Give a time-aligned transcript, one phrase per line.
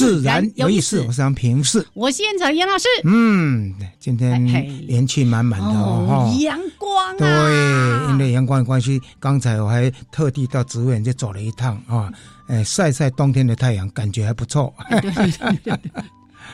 [0.00, 2.86] 自然有意思，我是杨平视，我现场杨老师。
[3.04, 4.42] 嗯，今天
[4.88, 12.10] 元气满满的哦，阳光啊，对，因为阳光的关系，刚才我还特地到植物园去走了一趟啊，
[12.46, 14.72] 哎，晒晒冬天的太阳，感觉还不错。
[14.88, 16.02] 对对对对，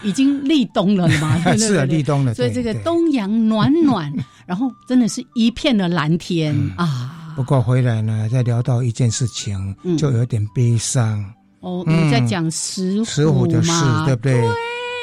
[0.02, 1.38] 已经立冬了嘛？
[1.56, 4.12] 是啊，立冬了，所以这个东阳暖暖，
[4.44, 7.12] 然后真的是一片的蓝天啊。
[7.36, 11.24] 不过回来呢，再聊到一件事情，就有点悲伤。
[11.60, 13.70] 哦，你在讲石石虎的事，
[14.04, 14.40] 对不对？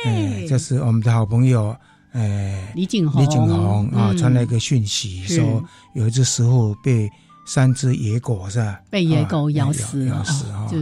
[0.03, 1.75] 对，这是我们的好朋友，
[2.11, 5.63] 哎，李景洪，李景洪啊，传来一个讯息，说
[5.95, 7.09] 有一只石虎被
[7.45, 8.81] 三只野狗是吧？
[8.89, 10.67] 被野狗咬死，咬死啊！
[10.69, 10.77] 就，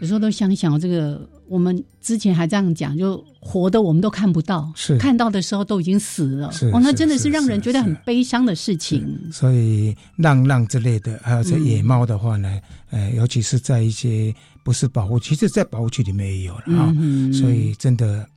[0.00, 1.20] 有时候都想想这个，
[1.50, 4.96] 我们之前还这样讲，就活的我们都看不到，是。
[4.98, 9.18] 看到的时候都已经死了，哦，那真的是让人觉得很悲伤的事情。
[9.32, 14.32] 所以浪浪之类的，还有这野猫的话呢，呃，尤其是在一些。
[14.62, 16.94] 不是保护区，其实，在保护区里面也有了啊，
[17.32, 18.28] 所以真的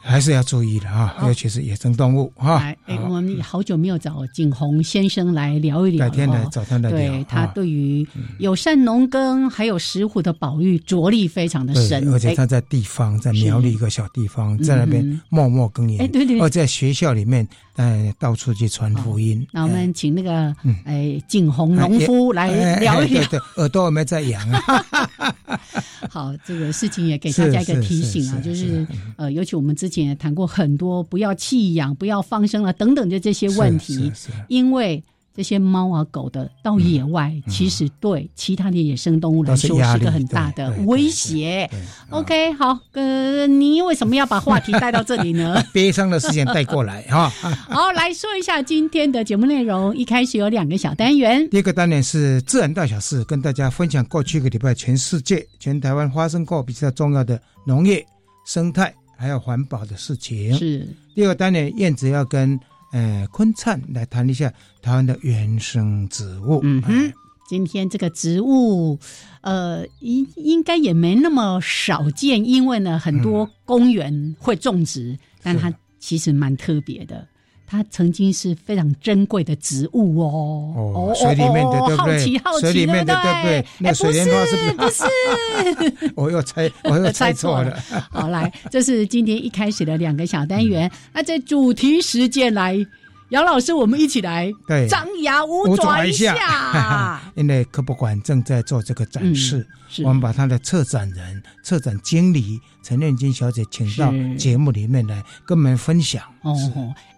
[0.00, 2.56] 还是要注意的啊，尤其是野生动物哈。
[2.56, 6.90] 哎，我们好久没有找景洪先生来聊一聊，改天来找他来聊。
[6.90, 8.06] 对他对于
[8.38, 16.00] 友善农耕还有石虎的保育着力非常的深，而且他在地方，在苗栗一个小地方，在那边默默耕耘。
[16.00, 17.46] 哎，对对，而在学校里面。
[17.78, 19.46] 哎，到处去传福音。
[19.52, 20.52] 那我们请那个
[20.84, 22.50] 哎景洪农夫来
[22.80, 23.22] 聊一聊。
[23.26, 24.84] 对对，耳朵有没有在痒啊？
[26.10, 28.84] 好，这个事情也给大家一个提醒啊，就是
[29.16, 34.12] 呃，尤其我们之前也谈过很多，不要弃养、不要放生了等等的这些问题，
[34.48, 35.02] 因为。
[35.36, 41.70] 这些猫啊狗的到野外，其实对其他的野生动物来说是个很大的威胁。
[42.10, 45.62] OK，好，呃，你为什么要把话题带到这里呢？
[45.72, 47.28] 悲伤的事情带过来哈。
[47.70, 49.96] 好，来说一下今天的节目内容。
[49.96, 58.04] 一开始有两个小单元，第一个单元是自然大小事，跟大家分享过去一个礼拜全世界、全台湾发生过比较重要的农业、
[58.44, 60.54] 生态还有环保的事情。
[60.54, 62.58] 是第二个单元，燕子要跟。
[62.90, 66.58] 呃，坤灿来谈一下台湾的原生植物。
[66.62, 67.12] 嗯哼，
[67.46, 68.98] 今天这个植物，
[69.42, 77.28] 呃，应应该也没那么少见，因为呢，很多公园会种植，但它其实蛮特别的。
[77.68, 82.18] 它曾经是非常珍贵的植物哦，哦，水里面的对不对？
[82.18, 83.66] 好奇好奇，水里面的对不对？
[83.78, 84.72] 那水莲花是不是？
[84.72, 87.76] 不是， 我又猜，我又猜错了。
[88.10, 90.90] 好，来，这是今天一开始的两个小单元。
[91.12, 92.86] 那在主题时间来。
[93.30, 97.20] 杨老师，我们一起来对张牙舞爪一下。
[97.36, 99.66] 因为科博馆正在做这个展示，
[100.02, 106.22] 我们把他的策展人、策展经理陈念金小姐请到节目里面来跟我们分享。
[106.42, 106.56] 哦，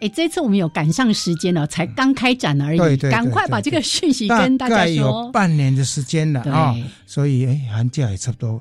[0.00, 4.94] 哎，这次我们有赶上时间了，才刚开展而已，赶快把这个讯息跟大家说。
[4.94, 6.74] 有半年的时间了啊，
[7.06, 8.60] 所以哎，寒假也差不多。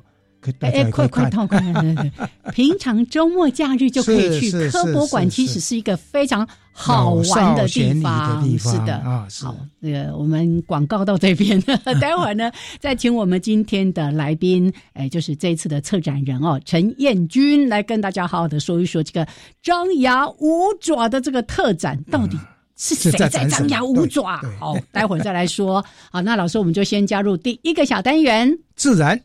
[0.60, 1.60] 哎，快快到快！
[2.54, 8.58] 平常周末假日就可以去科博馆，其实是一个非常好玩的地方。
[8.58, 9.02] 是的，
[9.42, 11.60] 好，那个我们广告到这边，
[12.00, 19.26] 待会儿呢再请我们今天的来宾，哎，就是这一次的策展人哦，陈彦君来跟大家好好的说一说这个
[19.62, 22.38] 张牙舞爪的这个特展到底
[22.76, 24.40] 是谁在张牙舞爪？
[24.58, 25.84] 好，待会儿再来说。
[26.10, 29.20] 好，那老师我们就先加入第一个小单元，自然。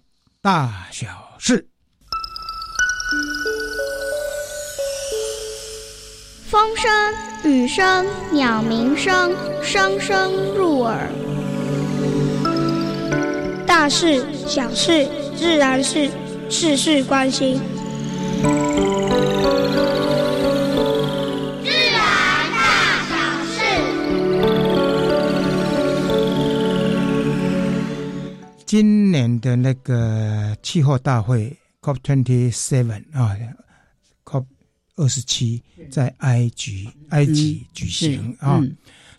[0.45, 1.07] 大小
[1.39, 1.67] 事，
[6.51, 6.91] 风声、
[7.43, 9.33] 雨声、鸟鸣声，
[9.63, 11.09] 声声入耳。
[13.65, 16.11] 大事、小事、自然是，
[16.47, 17.59] 事事关心。
[28.75, 33.33] 今年的那个气候大会 COP twenty seven 啊
[34.25, 34.45] ，COP
[34.97, 38.61] 二十七在埃及埃及举行啊。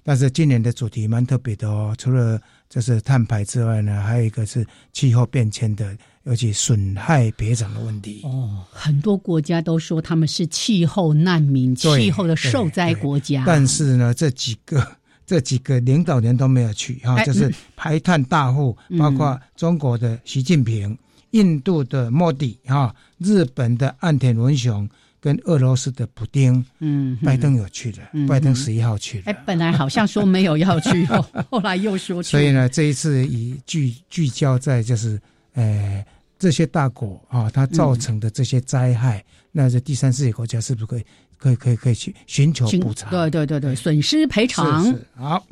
[0.05, 2.39] 但是今年的主题蛮特别的哦，除了
[2.69, 4.63] 就是碳排之外呢，还有一个是
[4.93, 8.21] 气候变迁的，尤其损害别长的问题。
[8.25, 13.43] 哦，很多国家都说他们是气候难民、气候的受灾国家。
[13.47, 14.87] 但是呢，这几个
[15.27, 20.97] 这几个领导人都没有去哈，就是排碳大户，包括中国的习近平、
[21.33, 24.89] 印度的莫迪哈、日本的岸田文雄。
[25.19, 29.33] 跟俄罗斯的普丁，嗯，拜登有去的，拜登十一号去的。
[29.33, 31.05] 哎，本来好像说没有要去，
[31.51, 32.31] 后来又说去。
[32.31, 35.21] 所以呢，这一次以聚聚焦在就是，
[35.55, 36.05] 呃，
[36.39, 41.05] 这些大国啊，它造成的这些灾害，那这第三世界国家是不是可以
[41.39, 43.11] 可以可以可以去寻求补偿？
[43.11, 44.97] 对对对对，损失赔偿。
[45.15, 45.47] 好。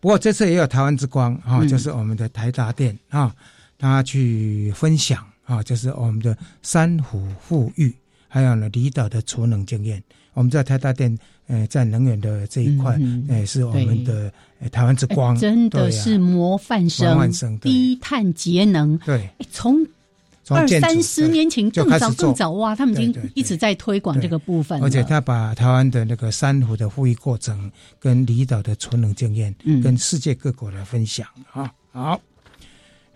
[0.00, 3.34] 不过这次也有台湾之光啊，就是我们的台达电啊，
[3.78, 7.94] 他去分享啊，就是我们的珊瑚富裕。
[8.28, 10.02] 还有呢，离岛的储能经验，
[10.32, 11.16] 我们在台达电，
[11.46, 14.30] 呃，在能源的这一块，呃，是我们的
[14.72, 18.98] 台湾之光，真的是模范生，低碳节能。
[18.98, 19.86] 对，从
[20.48, 24.82] 二三十年前更早更早哇，他们已经一直在推广这个部分。
[24.82, 32.20] 而且他把台湾的那个珊瑚的富裕过程，跟离岛的存能经验，跟世界各国来分享啊，好。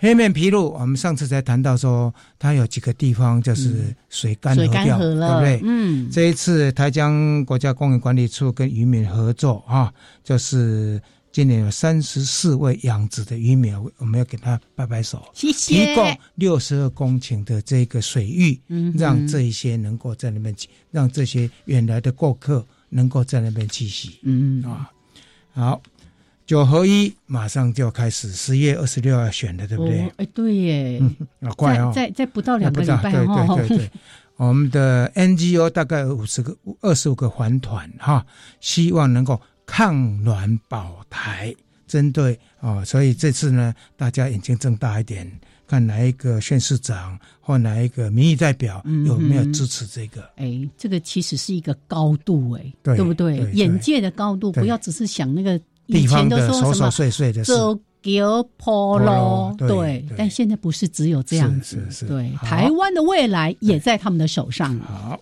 [0.01, 5.61] 黑面琵鹭，我们上次才谈到说，它有几个地方就是水干涸掉，对不对？
[5.65, 9.93] 嗯，这一次台江国家公园管理处跟渔民合作啊，
[10.23, 11.03] 就是
[11.39, 15.87] 今年有三十四位养殖的鱼苗，我们要给他摆摆手，谢谢。
[15.87, 20.53] 提供六十二公顷的这个水域，嗯，让这一些能够在那边，
[20.91, 24.91] 让这些远来的过客能够在那边栖息，嗯啊，
[25.53, 25.81] 好。
[26.45, 30.13] 九合一马上就要开始，十月二十六要选的，对不对？
[30.17, 31.01] 哎，对耶，
[31.43, 33.55] 好快哦，在在不到两个礼拜哦。
[33.57, 33.91] 对对对对，
[34.39, 38.27] 我们的 NGO 大概五十个、二十五个环团哈，
[38.61, 41.55] 希望能够抗暖保台，
[41.87, 45.31] 针对哦，所以这次呢，大家眼睛睁大一点，
[45.69, 50.23] 看哪一个县市长或哪一个民意代表有没有支持这个？
[50.37, 53.49] 哎，这个其实是一个高度，哎，对不对？
[53.53, 55.61] 眼界的高度，不要只是想那个。
[55.91, 64.79] 地方的琐琐碎碎的事，走桥坡路，对，但现在不是只有这样子，对，台湾的未来也在他们的手上。
[64.81, 65.19] 好，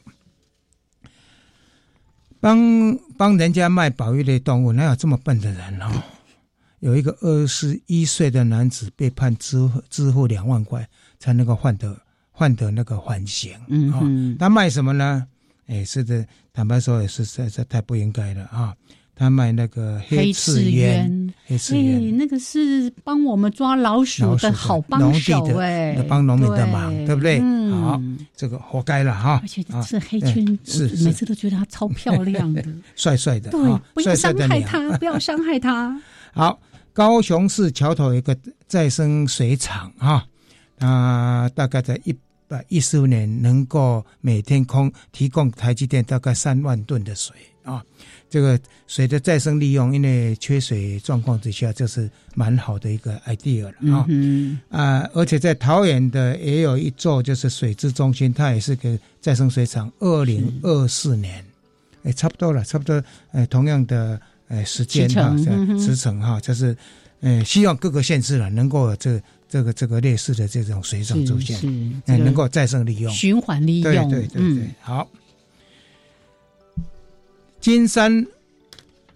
[2.41, 5.91] 帮帮人家卖保育类动物，哪有这么笨的人哦？
[6.81, 10.87] 有一个二十一岁的男子被判支支付两万块，
[11.19, 11.97] 才能够换得
[12.31, 13.59] 换得那个缓刑。
[13.69, 15.27] 嗯嗯，他卖什么呢？
[15.67, 18.77] 哎，是的，坦白说也是实在太不应该了啊。
[19.19, 27.41] 他卖那个黑刺鸢，黑刺鸢，那个是帮我们抓老鼠的好帮手哎，帮农民的忙，对不对？
[27.71, 27.99] 好，
[28.37, 29.41] 这个活该了哈。
[29.43, 32.63] 而且是黑圈，是每次都觉得他超漂亮的，
[32.95, 35.99] 帅帅的，对，不要伤害他，不要伤害他。
[36.35, 36.61] 好，
[36.93, 38.37] 高雄市桥头一个
[38.69, 40.27] 再生水厂哈，
[40.79, 42.15] 啊，大概在一
[42.47, 47.83] 百一十五年能够每天空提供台积电大概三万吨的水啊。
[48.29, 48.59] 这个
[48.89, 54.07] 水的再生利用，因为缺水状况之下，这是蛮好的一个 idea 了啊！
[54.69, 59.91] 啊，而且在桃园的也有一座，就是水质中心，它也是个再生水厂。
[60.01, 61.45] 二零二四年，
[62.03, 63.01] 哎，差不多了，差不多，
[63.31, 65.37] 哎，同样的，哎，时间哈，
[65.79, 66.77] 时程哈，就是，
[67.21, 71.57] 哎，希望各个县市了能够这这个这个类似的这种水厂出现，
[72.07, 75.09] 哎，能够再生利用、循环利用，对对对对，好。
[77.67, 78.25] 金山、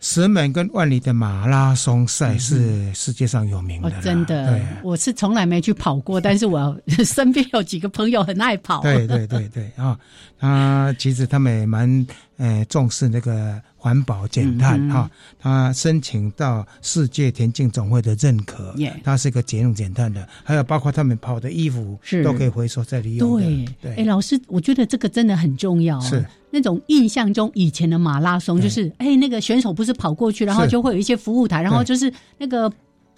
[0.00, 4.61] 石门跟万里的马拉松赛是世界上有名的，真的。
[4.83, 8.83] 我是从来没去跑过，但是我身边有几个朋友很爱跑。
[8.83, 9.97] 对对对对啊，
[10.37, 12.04] 他其实他们也蛮
[12.38, 13.62] 呃重视那个。
[13.80, 23.40] 环保减碳哈，他申请到世界田径总会的认可，它是一个节能减碳的，还有包括他们跑的衣服都可以回收再利用。
[23.40, 23.64] 对。
[23.80, 25.99] 对，哎，老师，我觉得这个真的很重要。
[26.00, 26.22] 是。
[26.50, 32.68] 那种印象中以前的马拉松，就是哎，那个选手不是跑过去，然后就会有一些服务台，然后就是那个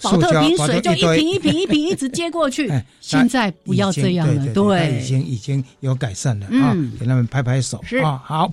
[0.01, 2.71] 保特瓶水就一瓶一瓶一瓶一直接过去。
[3.01, 8.53] 现在不要这样了，对，已经已经有改善了啊，给他们拍拍手啊，好。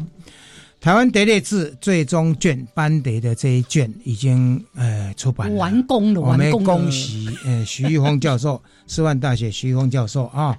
[0.82, 10.58] 台湾德类志最终卷班德的这一卷已经呃出版完工了，我们恭喜呃徐玉峰教授， 师范大学徐玉峰教授啊，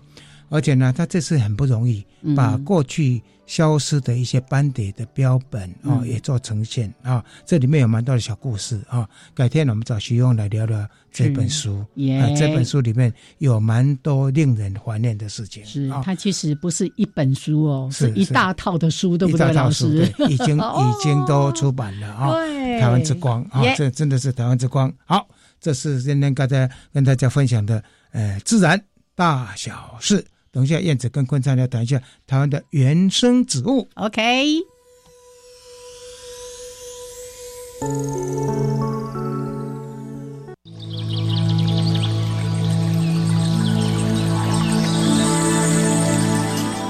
[0.51, 2.05] 而且呢，他这次很不容易，
[2.37, 7.25] 把过去消失的一些斑蝶的标本啊，也做呈现啊。
[7.47, 9.09] 这里面有蛮多的小故事啊。
[9.35, 11.79] 改天我们找徐勇来聊聊这本书。
[12.21, 15.65] 啊，这本书里面有蛮多令人怀念的事情。
[15.65, 20.13] 是，它其实不是一本书哦，是一大套的书，对不对，老师？
[20.29, 22.33] 已经已经都出版了啊。
[22.81, 24.93] 台湾之光啊，这真的是台湾之光。
[25.05, 25.29] 好，
[25.61, 28.81] 这是今天刚才跟大家分享的呃自然
[29.15, 30.25] 大小事。
[30.53, 33.89] 等一下，燕子跟昆灿要谈一下台湾的原生植物。
[33.95, 34.57] OK。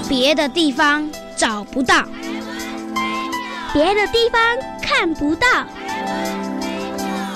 [0.08, 2.04] 别的地方找不到，
[3.72, 4.40] 别的地方
[4.82, 5.66] 看不到，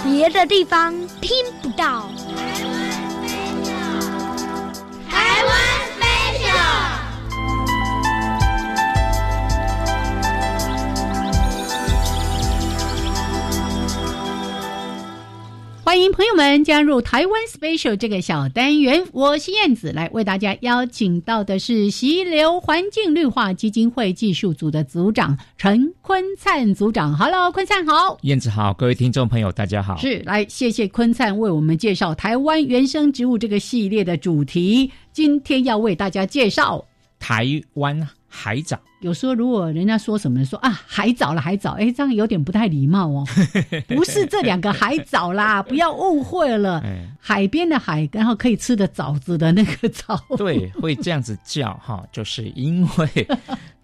[0.02, 1.31] 别的地方听
[1.62, 2.11] 不到。
[15.95, 27.17] 欢迎朋友们加入台湾 Special 这个小单元，我是燕子，来为大家邀请到的是溪流环境绿化基金会技术组的组长陈坤灿组长。
[27.17, 29.97] Hello，坤灿好，燕子好，各位听众朋友大家好。
[29.97, 36.85] 是，来谢谢坤灿为我们介绍台湾原生植物这个系列的主题，今天要为大家介绍
[37.21, 38.09] 台湾。
[38.37, 43.25] 海藻，有时候如果人家说什么说啊海藻了海藻，哎，这样有点不太礼貌哦。
[43.95, 46.83] 不是这两个海藻啦， 不要误会了。
[47.21, 50.21] 海边的海，然后可以吃的枣子的那个枣。
[50.37, 53.29] 对，会这样子叫哈， 就是因为。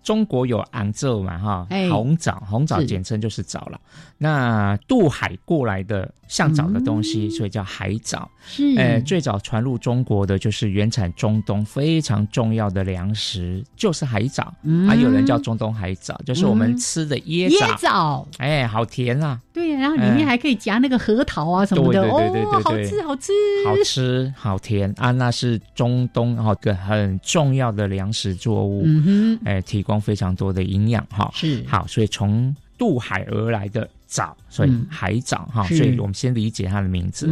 [0.02, 3.78] 中国有昂州嘛哈，红枣，红枣简称就是枣了。
[4.22, 8.30] 那渡海过来的像枣的东西，所以叫海藻。
[8.46, 14.52] 是，呃，最早传入中国的就是原产中东非常重要的粮食，就是海藻。
[14.86, 18.28] 还有人叫中东海藻，就是我们吃的椰椰枣。
[18.36, 19.40] 哎，好甜啊！
[19.54, 23.32] 对，然后里面还可以夹那个核桃啊什么的，哦，好吃，好吃，
[23.64, 25.10] 好吃，好甜啊！
[25.12, 28.82] 那是中东哈个很重要的粮食作物。
[28.84, 31.30] 嗯哼，哎，提供非常多的营养哈。
[31.34, 35.62] 是好，所以从渡海而来的藻，所以海藻哈。
[35.64, 37.28] 所以我们先理解它的名字。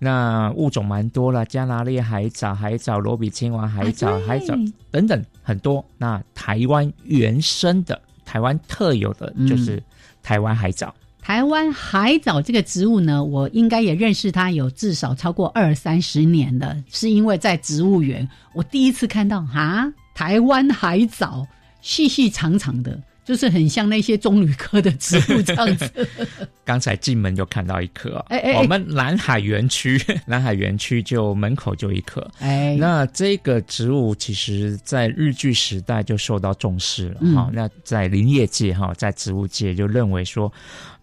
[0.00, 4.56] 那物种蛮多了，加拿利海藻、海藻、罗比青蛙海藻、海藻
[4.90, 5.84] 等等很多。
[5.98, 9.80] 那台湾原生的、台湾特有的就是
[10.20, 10.92] 台湾海藻。
[11.22, 21.46] 台湾海藻这个植物呢，我应该也认识它有至少超过二三十年了，是因为在植物园，我第一次看到哈，台湾海藻
[21.80, 23.00] 细细长长的。
[23.28, 26.08] 就是很像那些棕榈科的植物这样子。
[26.64, 32.26] 刚才进门就看到一棵，哎哎，我们南海园区， 南海园区就门口就一棵。
[32.38, 37.50] 哎，那这个植物其实在日据时代就受到重视了哈。
[37.52, 40.50] 那在林业界哈，在植物界就认为说，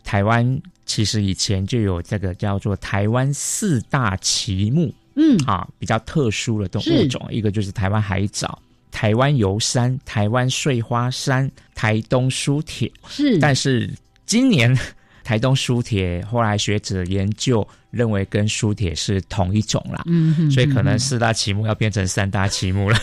[0.03, 8.59] 台湾其实以前就有这个叫做台湾四大奇木，嗯啊，比较特殊的动物种，一个就是台湾海藻。
[8.95, 13.93] 台湾游山、台湾碎花山、台东书铁是，但是
[14.25, 14.73] 今年
[15.21, 17.67] 台东书铁后来学者研究。
[17.91, 22.97] 认为跟书铁是同一种啦，嗯，所以可能四大奇木要变成三大奇木了，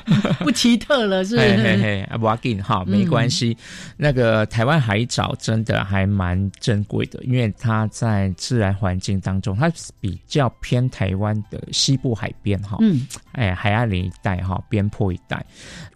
[0.40, 3.54] 不奇特了，是嘿嘿嘿，不要紧哈，没关系。
[3.98, 9.70] 那个台湾海藻真的还蛮珍贵的，因为它在自然环境当中，它
[10.00, 15.44] 比较偏台湾的西部海边哈，嗯，哎，海岸林一带哈，边坡一带。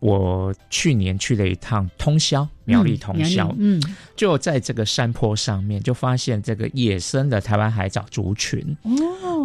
[0.00, 3.80] 我去年去了一趟通宵，苗栗通宵，嗯，
[4.14, 7.70] 就在这个山坡上面，就发现这个野生的台湾。
[7.70, 8.76] 海藻族群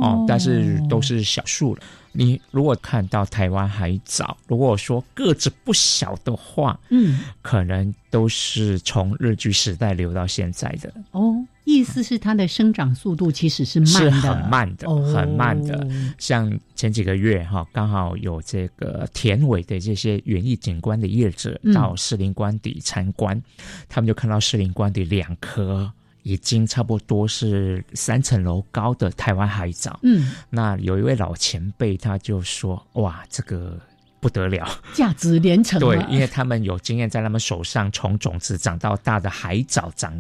[0.02, 1.82] 哦，但是都是小树了。
[2.16, 11.46] 你如果看到台湾海藻，如果说个子不小的话，嗯，可能都是从日据时代留到现在的哦。
[11.66, 15.88] 意思是它的生长速度其实是慢的，是很慢的，很慢的。
[16.20, 23.42] 像前几个月哈，刚好有这个田尾的这些园艺景观的业者到士林官邸参观，
[23.90, 25.92] 他们就看到士林官邸两棵。
[26.26, 30.00] 已经差不多是三层楼高的台湾海藻。
[30.02, 33.80] 嗯，那有一位老前辈他就说：“哇，这个
[34.20, 40.18] 不得了，价值连城。”对，因为他们有经验，在他们手上从种子长到大的海藻长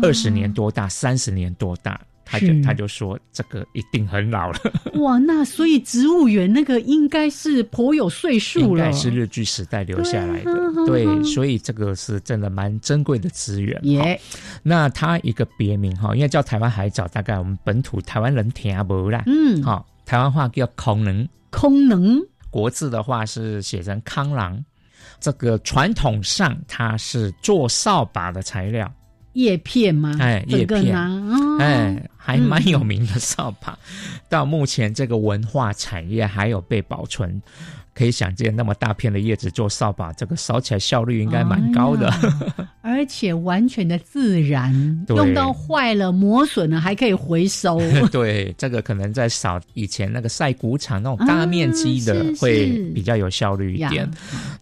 [0.00, 2.00] 二十年多大，三十年多大。
[2.24, 4.58] 他就他就说这个一定很老了。
[5.00, 10.52] 哇，那所以植物园那个应该是颇有岁数了，应该是日据时代留下来的，
[10.86, 13.78] 对，所以这个是真的蛮珍贵的资源。
[13.82, 14.20] 耶，
[14.62, 22.20] 那它一个别名哈，因为叫台湾海藻，大概我们本土台湾人听不啦，嗯，好，台湾话叫空能，空能。
[22.50, 24.62] 国字的话是写成康郎。
[25.18, 28.92] 这个传统上它是做扫把的材料，
[29.34, 30.14] 叶片吗？
[30.20, 30.94] 哎，叶片。
[30.94, 31.22] 啊，
[31.60, 33.78] 哎，还蛮有名的扫把。
[34.28, 37.42] 到目前这个文化产业还有被保存。
[37.94, 42.10] 可以想见，那么大片的叶子做扫把，这个扫起来效率应该蛮高的，
[42.80, 44.72] 而且完全的自然，
[45.08, 47.78] 用到坏了磨损了还可以回收。
[48.10, 54.10] 对，这个可能在扫以前那个晒谷场那种大面积的会比较有效率一点。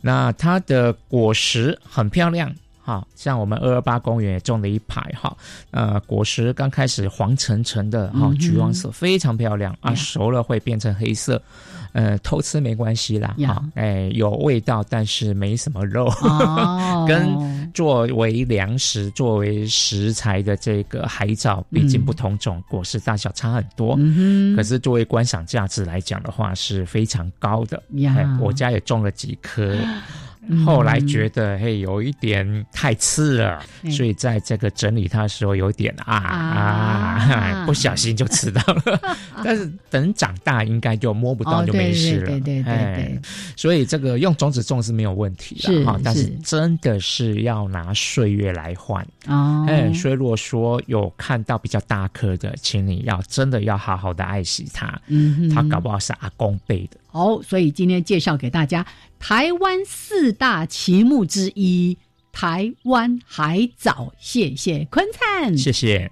[0.00, 5.36] 那它的果实很漂亮，哈，像我们二二八公园也种了一排，哈，
[5.70, 11.40] 呃，果实刚开始黄橙橙的，哈，橘黄色，非常漂亮啊，熟了会变成黑色。
[11.92, 16.08] 呃，偷吃没关系啦，哈，哎，有味道，但是没什么肉，
[17.08, 23.98] 跟作为粮食、作为食材的这个海藻，毕竟不同种，果实大小差很多。
[24.54, 27.82] 可是作为观赏价值来讲的话，是非常高的。
[28.40, 29.76] 我家也种了几颗。
[30.64, 39.00] 后来觉得嘿有一点太刺了，所以在这个整理它的时候有点啊啊， 不小心就吃到了。
[39.44, 42.26] 但是等长大应该就摸不到就没事了。
[42.26, 43.20] 对对对对。
[43.56, 49.64] 所以这个用种子种是没有问题的哈，但是真的是要拿岁月来换哦。
[49.68, 55.00] 哎，所以如果说有看到比较大颗的，请你要真的要好好的爱惜它。
[55.06, 56.96] 嗯，它搞不好是阿公辈的。
[57.12, 58.86] 好，所以今天介绍给大家
[59.18, 61.98] 台湾四大奇木之一——
[62.32, 64.12] 台湾海藻。
[64.18, 66.10] 谢谢坤灿，谢谢。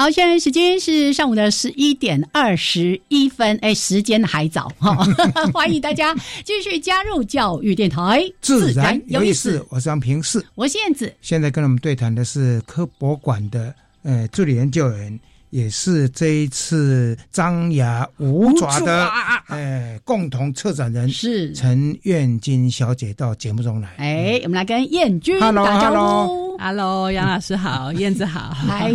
[0.00, 3.58] 好，现在时间是上午的十一点二十一分。
[3.60, 4.94] 哎，时间还早哈，
[5.52, 6.14] 欢迎大家
[6.44, 9.60] 继续加入教育电台，自然有意思。
[9.68, 11.12] 我是杨平四，我是燕子。
[11.20, 13.74] 现在跟我们对谈的是科博馆的
[14.04, 15.18] 呃助理研究员，
[15.50, 19.08] 也是这一次张牙舞爪的
[19.46, 23.88] 哎共同策展人，是陈燕君小姐到节目中来。
[23.96, 26.58] 哎，我们来跟燕君打招呼。
[26.58, 28.92] Hello，杨老师好，燕子好， 嗨。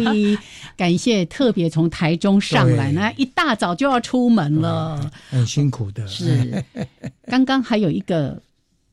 [0.75, 6.05] 感谢特别从台中上来，那一大早就要出门了，很辛苦的。
[6.07, 6.63] 是，
[7.27, 8.41] 刚刚还有一个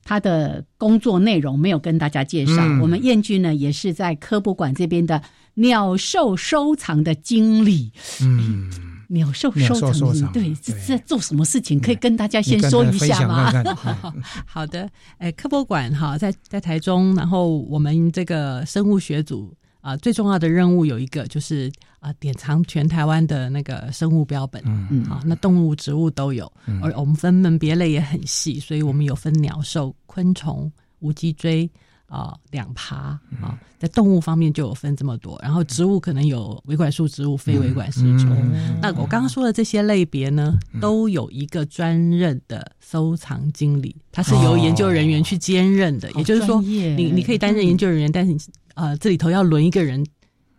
[0.04, 2.62] 他的工作内容没有跟大家介绍。
[2.82, 5.20] 我们燕君呢，也是在科博馆这边的
[5.60, 7.92] 鸟兽收藏的经理。
[8.22, 8.70] 嗯，
[9.08, 11.78] 鸟兽收藏，对，这在做什么事情？
[11.78, 13.52] 可以跟大家先说一下吗？
[14.46, 19.54] 好的，哎，科博馆哈，在在台中，然后我们这个生物学组。
[19.82, 24.62] 啊，最重要的任务有一个，就是啊，典藏全台湾的那个生物标本。
[24.66, 31.66] 嗯嗯，啊，那动物、植物都有，而我们分门别类也很细，所以我们有分鸟兽、昆虫、无脊椎
[32.10, 35.40] 啊、两爬啊，在动物方面就有分这么多。
[35.42, 38.36] 然后植物可能有维管束植物、非维管束植物。
[38.82, 46.10] 那我刚刚说的这些类别呢，都有一个专任的收藏经理，他是由研究人员去兼任的。
[46.12, 48.38] 也就是说，你你可以担任研究人员，但是你。
[48.74, 50.06] 呃，这里头要轮一个人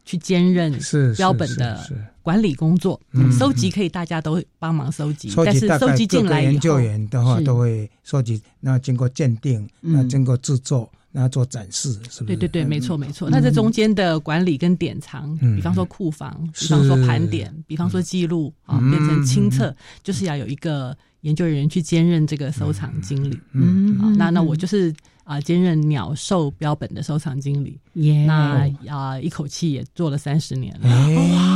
[0.05, 0.77] 去兼任
[1.17, 1.79] 标本的
[2.21, 2.99] 管理工作，
[3.31, 12.23] 收集可以大家都帮忙收集，但是收集进来研究员的话都会收集，那经过鉴定，那经过制作，那做展示，是不是？
[12.25, 13.29] 对对对，没错没错。
[13.29, 23.39] 那这中间的管理跟典藏，比方说库房，比方说盘点，比方说记录啊，变成清册，就是要有一个研究人员去兼任这个收藏经理。
[23.53, 24.93] 嗯，那那我就是。
[25.23, 27.79] 啊，兼任鸟兽标本的收藏经理，
[28.25, 30.89] 那啊，一口气也做了三十年了。
[30.89, 31.50] 哇，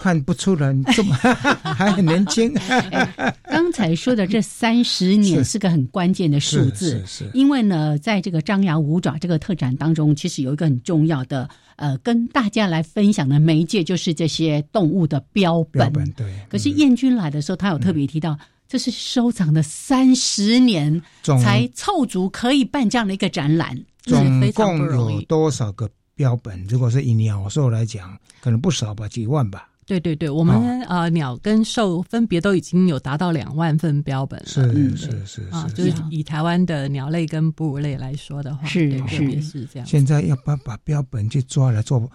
[0.00, 1.14] 看不出来这么
[1.62, 2.52] 还很年轻。
[3.44, 15.92] 刚才说的这三十年是个很关键的数字，是因为呢，在这个张牙舞爪这个特展当中，其实有一个很重要的呃，跟大家来分享的媒介就是这些动物的标本。
[16.12, 16.26] 对。
[16.48, 18.38] 可是燕君来的时候，他有特别提到。
[18.66, 26.64] 这是收藏的三十年才凑足可以办这样的一个展览，总共有多少个标本？
[26.68, 29.68] 如果是以鸟兽来讲，可能不少吧，几万吧。
[29.86, 34.46] 对对对，我们呃鸟跟兽分别都已经有达到两万份标本了。
[34.46, 39.86] 是是是啊，就是以台湾的鸟类跟哺乳类来说的话，是是是这样。
[39.86, 42.10] 现在要把把标本去抓来做，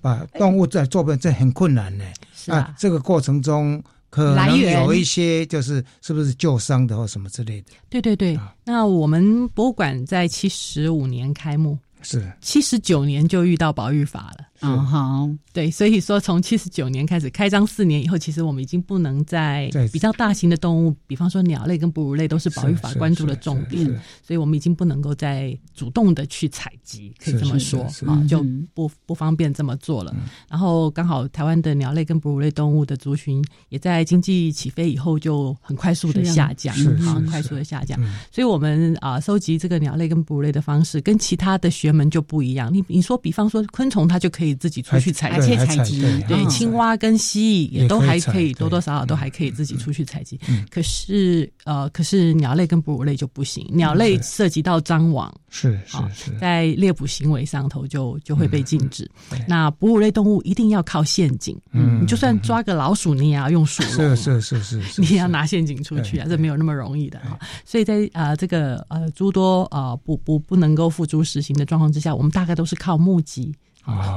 [0.00, 2.04] 把动物在做本，这很困难呢。
[2.34, 3.82] 是啊，这个过程中。
[4.10, 7.68] 可能有一些就是是不是旧伤的或什么之类的？
[7.88, 12.30] 对对对，那我们博物馆在七十五年开幕，是。
[12.40, 23.84] 七十九年就遇到保育法了，嗯，好，对，所以说从七十九年开始开张四年以后，其实我们已经不能在比较大型的动物，比方说鸟类跟哺乳类都是保育法关注的重点，
[24.22, 30.14] 所以我们已经不能够再主动的去采集，可以这么说啊，就不不方便这么做了。
[30.48, 36.72] 然后刚好台湾的鸟类跟哺乳类动物的族群也在经济起飞以后就很快速的下降，
[37.04, 37.98] 啊，很快速的下降。
[38.30, 42.72] 所以我们啊收集这个鸟类跟哺乳类的方式跟其他的学门就不一样。
[42.72, 44.51] 你你说比方说昆虫，它就可以。
[44.54, 46.02] 自己出去采集，采集。
[46.28, 50.38] 对青蛙跟蜥蜴也都还可以，多多少少都还可以自己出去采集。
[50.70, 59.08] 可是呃，可是鸟类跟哺乳类就不行，鸟类涉及到张网，是是是，在猎捕行为上头就就会被禁止。
[59.46, 67.38] 那哺乳类动物一定要靠陷阱，嗯，你就算抓个老鼠，你也要用鼠笼，是是是是，你也要拿陷阱出去啊，这没有那么容易的哈。
[67.64, 73.54] 所以在呃这个呃诸多呃不不不能够付诸实行的状况之下，我们大概都是靠募集。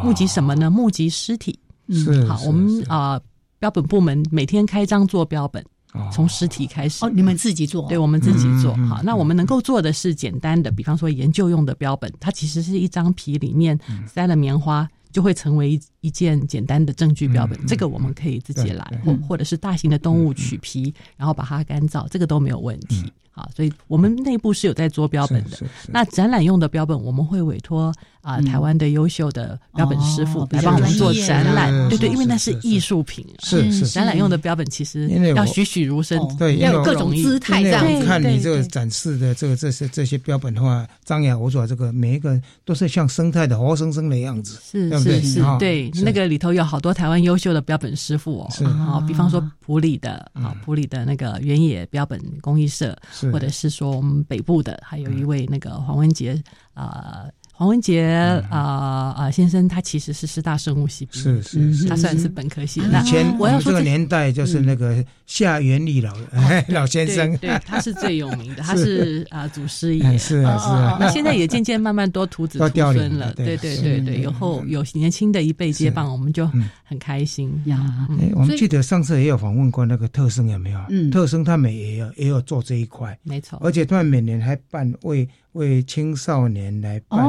[0.04, 0.70] 募集什么呢？
[0.70, 1.58] 募集尸体。
[1.88, 3.20] 嗯，好，我们啊，
[3.60, 5.64] 标本部门每天开张做标本，
[6.12, 7.06] 从尸体开始。
[7.06, 7.88] 哦，你们自己做？
[7.88, 8.76] 对，我们自己做。
[8.88, 17.60] 好，那我们能够做的是简单的，比方说研究用的标本，它其实是一张皮里面塞了棉花，就会成为一件简单的证据标本。
[17.68, 23.12] 这个我们可以自己来，或或者是大型的动物取皮，然后把它干燥，这个都没有问题。
[23.36, 25.58] 好，所以我们内部是有在做标本的。
[25.90, 31.90] 那展览用的标本，我们会委托啊台湾的优秀的标本师傅来帮我们做展览。
[31.90, 37.86] 对对，因为那是艺术品，是是展览用的标本，其实要栩栩如生，对，要有各种姿态这样。
[38.06, 52.98] 看你这个展示的这个这些这些标本的话，张牙舞爪，这个每一个都是像生态的活生生的样子，是是是，对，那个里头有好多台湾优秀的标本师傅哦，啊，比方说普里的啊普里的那个原野标本工艺社。
[53.32, 56.42] 或者是说我们北部的，还有一位那个黄文杰
[56.74, 57.26] 啊。
[57.58, 58.04] 黄文杰
[58.50, 62.82] 啊啊先生，他其实是师大生物系，是是，他算是本科系。
[62.82, 66.14] 以前我要说这个年代就是那个夏元礼老
[66.68, 70.98] 老先生，对，他是最有名的， 他是啊祖师爷，是啊是啊。
[71.00, 76.46] 那现在也渐渐慢慢多徒子徒孙了，对对对对，以后有年轻的一辈接棒，我们就
[76.84, 77.50] 很开心。
[77.68, 78.06] 呀。
[78.34, 80.80] 我们记得上次也有访问过那个特生有没有？
[80.90, 85.26] 嗯，特生他们也有也有做这一块，没错，而且他们每年还办为。
[85.56, 87.20] 为青少年来办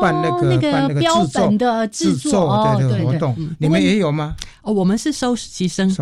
[0.00, 4.34] 办那个办那个标本的制作的活动，你们也有吗？
[4.62, 5.94] 哦，我们是收实习生，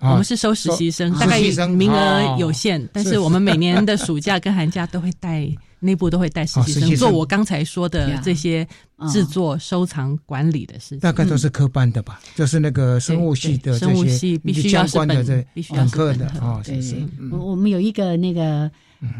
[0.00, 5.48] 我们是收实习生，大概名额有限，但是我们每年的暑假跟寒假都会带
[5.78, 8.66] 内部都会带实习生做我刚才说的这些
[9.12, 10.98] 制作、收藏、管理的事情。
[10.98, 16.60] 大概都是科班的吧，就是那个生物系的生物系必须要是本必须要科的啊。
[16.64, 18.68] 对对，我我们有一个那个。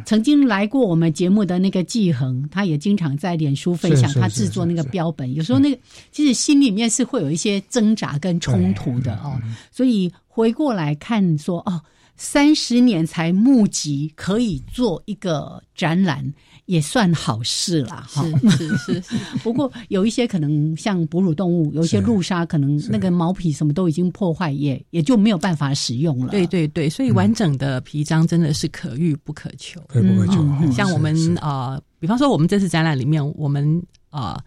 [0.04, 5.32] 曾经来过我们节目的那个季恒，他也经常在脸书分享他制作那个标本。
[5.34, 5.78] 有时候那个
[6.10, 11.80] 其实心里面是会有一些挣扎跟冲突的哦，所以回过来看说哦，
[12.16, 16.34] 三十年才募集可以做一个展览。
[16.68, 18.22] 也算好事了，哈。
[18.50, 19.14] 是是是。
[19.42, 26.30] 不过有一些可能像哺乳动物，有一些鹿鲨，可能那个毛皮什么都已经破坏，也也就没有办法使用了。
[26.30, 29.80] 对对对，所以完整的皮张真的是可遇不可求。
[29.88, 30.70] 可遇不可求？
[30.70, 34.38] 像我们啊，比方说我们这次展览里面，我们啊，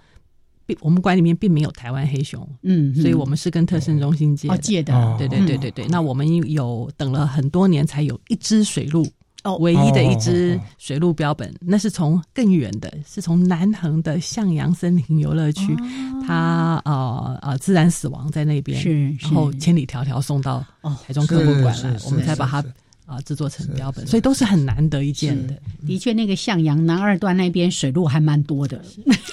[0.67, 5.15] 并我们馆里面并没有台湾黑熊，嗯，所以我们是跟特生中心借借的。
[5.17, 5.87] 对对对对对。
[5.87, 9.07] 那我们有等了很多年，才有一只水鹿。
[9.43, 15.75] 哦，唯一的一只水陆标本，那是从更远的，是从南横的向阳森林游乐区，
[16.27, 20.63] 它呃呃自然死亡在那边，是，然后千里迢迢送到
[21.05, 22.63] 台中科博馆来，我们才把它
[23.11, 25.53] 啊制作成标本，所以都是很难得一见的。
[25.85, 28.81] 的确，那个向阳南二段那边水路还蛮多的，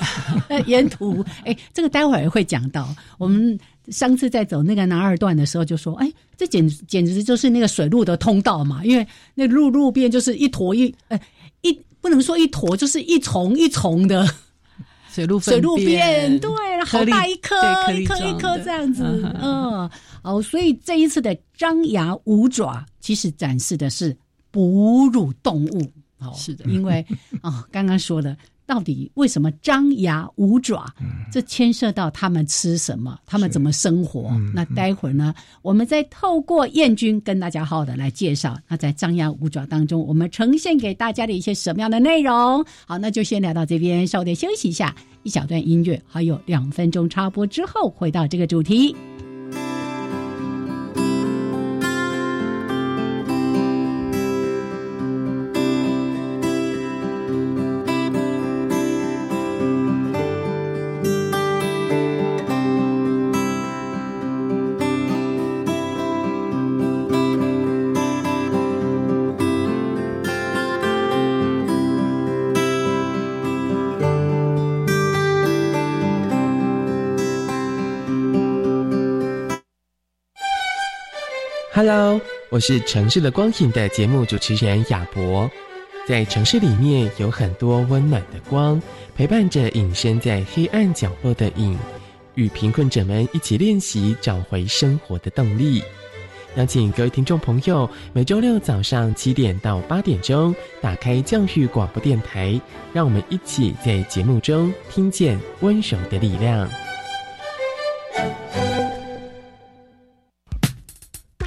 [0.67, 3.59] 沿途哎，这个待会儿会讲到我们。
[3.91, 8.85] 上次在走那个南二段的时候，就说：“哎，这简简直就是那个水路的通道嘛！
[8.85, 11.19] 因为那路路边就是一坨一呃
[11.63, 14.29] 一不能说一坨，就是一丛一丛的
[15.19, 16.49] 水路水路边，对，
[16.85, 17.57] 好大一颗
[17.93, 19.03] 一颗一颗这样子，
[19.43, 19.91] 嗯，
[20.23, 24.17] 哦，所以这一次的张牙舞爪，其实展示的是
[24.53, 25.83] 哺乳动物，
[26.19, 27.05] 哦，是的，因为
[27.43, 28.37] 哦，刚刚说的。”
[28.69, 30.85] 到底为什么张牙舞爪？
[31.33, 34.31] 这牵涉到他们吃什么，他们怎么生活？
[34.55, 38.59] 那待会儿呢，我们再透过燕君跟大家好好的来介绍。
[38.69, 42.63] 那在张牙舞爪当中，我们呈现给大家的一些什么样的内容？
[42.87, 48.95] 好，那就先聊到这边，稍微休息一下，一小段音乐，还有两分钟插播之后，回到这个主题。
[81.79, 85.49] Hello，我是城市的光影的节目主持人亚博。
[86.09, 88.83] 在城市里面有很多温暖的光，
[89.15, 91.79] 陪伴着隐身在黑暗角落的影，
[92.35, 95.81] 与贫困者们一起练习找回生活的动力。
[96.57, 102.61] 邀请各位听众朋友，每周六早上七点到八点钟，打开教育广播电台，
[102.93, 106.69] 让我们一起在节目中听见温柔的力量。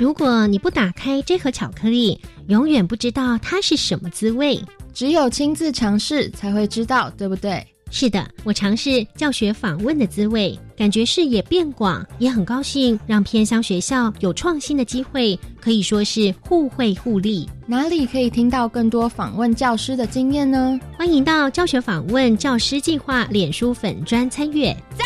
[0.02, 4.60] 如果你不打开这盒巧克力，永远不知道它是什么滋味。
[4.96, 7.64] 只有亲自尝试才会知道，对不对？
[7.92, 17.48] 是的，我尝试教学访问的滋味，感觉视野变广，也很高兴让偏乡学校有创新的机会，可以说是互惠互利。
[17.68, 20.80] 哪里可以听到更多访问教师的经验呢？
[20.98, 24.76] 欢迎到教学访问教师计划脸书粉专参阅。
[24.98, 25.06] 赞！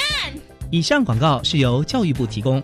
[0.71, 2.63] 以上广告是由教育部提供。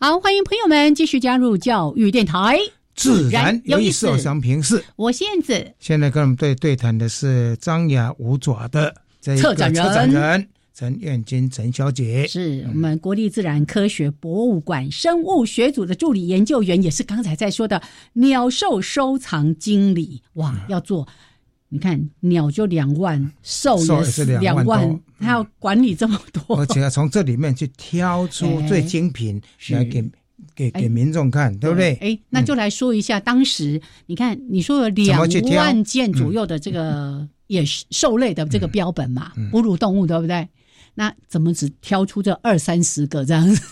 [0.00, 2.56] 好，欢迎朋友们继续加入教育电台，
[2.94, 4.06] 自然有意思。
[4.06, 5.72] 我想平视，我是燕子。
[5.80, 17.82] 现在跟我们对对谈的是张牙舞爪的策展人，策展人陈燕金陈小姐，是我们国立自然科学博物馆生物学组的助理研究员，也是刚才在说的
[18.12, 20.22] 鸟兽收藏经理。
[20.34, 21.08] 哇，要做。
[21.70, 30.02] 你看鸟就两万，兽也是两万，他要管理这么多，而且要从这里面去挑出 最精品来给
[30.54, 31.70] 给给民众看，对。
[31.70, 31.94] 不对？
[32.00, 35.20] 哎，那就来说一下当时，你看你说有两
[35.56, 40.48] 万件左右的这个也是兽类的这个标本嘛，哺乳动物对不对？
[40.94, 43.62] 那怎么只挑出这二三十个这样子？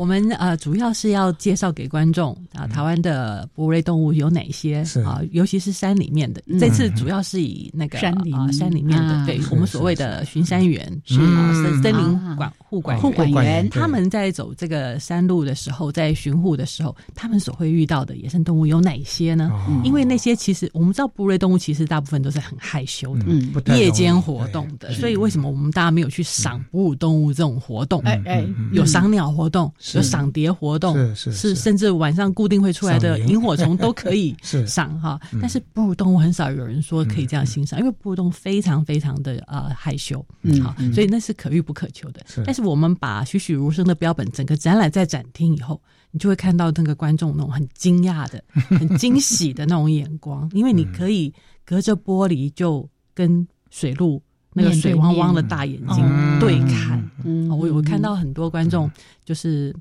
[0.00, 5.20] 我们呃主要是要介绍给观众啊，台湾的哺乳类动物有哪些啊？
[5.32, 6.42] 尤其是山里面的。
[6.58, 19.52] 这次主要是以那个山里啊山里面的，对我们所谓的巡山员是啊森森林管护管护管员，他们在走这个山路的时候，在巡护的时候，他们所会遇到的野生动物有哪些呢？
[19.84, 28.00] 因为那些其实我们知道哺乳类动物其实大部分都是很害羞的，夜间活动的，所以为什么我们大家没有去赏哺乳动物这种活动？
[28.04, 29.70] 哎哎，有赏鸟活动。
[29.98, 34.34] 有赏蝶活动，是是，甚至晚上固定会出来的萤火虫都可以
[34.66, 35.20] 赏哈。
[35.40, 40.24] 但是哺乳动物很少有人说可以这样欣赏，因为哺乳动物非常非常的呃害羞，
[40.62, 42.20] 好，所以那是可遇不可求的。
[42.44, 48.42] 但是我们把栩栩如生的标本整个展览在展厅以后，你就会看到那个观众那种很惊讶的、
[48.78, 51.32] 很惊喜的那种眼光，因为你可以
[51.64, 54.22] 隔着玻璃就跟水路。
[54.52, 56.04] 那个水汪汪的大眼睛
[56.40, 57.48] 对看，嗯。
[57.48, 58.90] 我我看到很多观众
[59.24, 59.74] 就是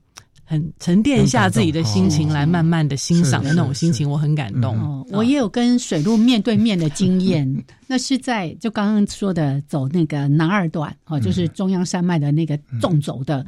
[0.43, 5.05] 很沉淀一下自己的心情，来慢慢的欣赏的那种心情，我很感动。
[5.11, 13.45] 我也有跟水路面对面的经验， 那是在就刚刚说的走那个南二段，哦，就是中央山脉的那个纵走的。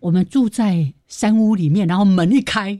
[0.00, 2.78] 我们住在山屋里面，然后门一开。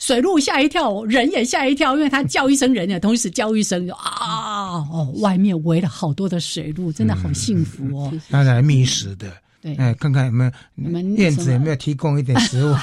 [0.00, 8.12] 水鹿吓一跳，人也吓一跳，因为他叫一声人，也同时叫一声 啊哦，外面围了好多的水鹿，真的好幸福哦。
[8.30, 12.74] 当然觅食的，对，哎，看看有没有你们燕子有没有提供一点食物？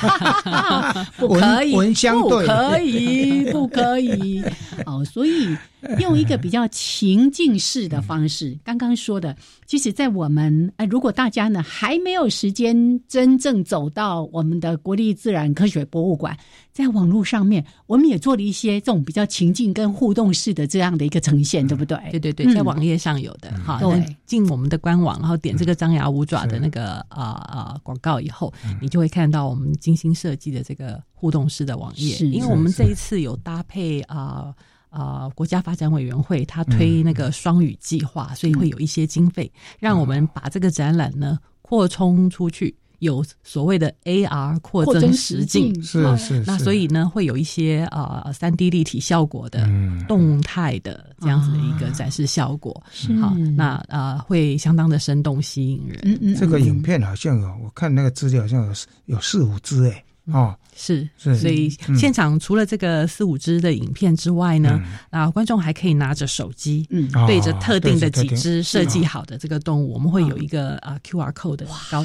[1.18, 4.44] 不可以，闻香对，不可以，不可以。
[4.86, 5.58] 哦，所以。
[6.00, 9.36] 用一个比较情境式的方式，刚刚说的，
[9.66, 16.36] 其实，在我们哎，如果大家呢还没有时间真正走到我们的国立自然科学博物馆，
[16.74, 21.98] 在网络上面，我们也做了一些这种比较情境跟互动式的这样的一个呈现，对不对？
[22.12, 23.80] 对对对，在网页上有的，好，
[24.26, 34.54] 进我们的官网，然后点这个张牙舞爪的那个啊啊广告以后，你就会看到我们精心设计的这个互动式的网页，因为我们这一次有搭配啊。
[34.90, 49.70] 啊，国家发展委员会他推那个双语计划，所以会有一些经费，让我们把这个展览呢扩充出去，有所谓的 AR 扩增实境，是是，那所以呢，会有一些啊三 D 立体效果的
[50.08, 52.82] 动态的这样子的一个展示效果，
[53.22, 56.36] 好，那啊会相当的生动吸引人。
[56.36, 58.74] 这个影片好像有，我看那个资料好像有
[59.06, 60.04] 有四五支哎。
[60.32, 72.04] 哦，是，所以现场除了这个四五支的影片之外呢，啊，观众还可以拿着手机，嗯，对着特定的几只设计好的这个动物，我们会有一个啊 Q R code 的高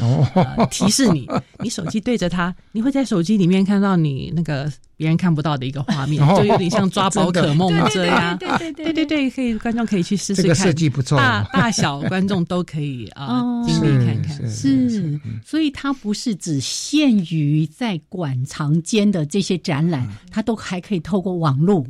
[0.71, 4.73] 提示你，你手机对着它，你会在手机里面看到你那个。
[4.97, 8.39] 别人看不到的一个画面，就有点像抓宝可梦这样。
[8.39, 10.43] 对对对对对，可以观众可以去试试看。
[10.43, 14.49] 这个设计不错，大大小观众都可以啊经历看看。
[14.49, 21.85] 是，所以它不是只限于在馆藏间的这些展览，它都还可以透过网络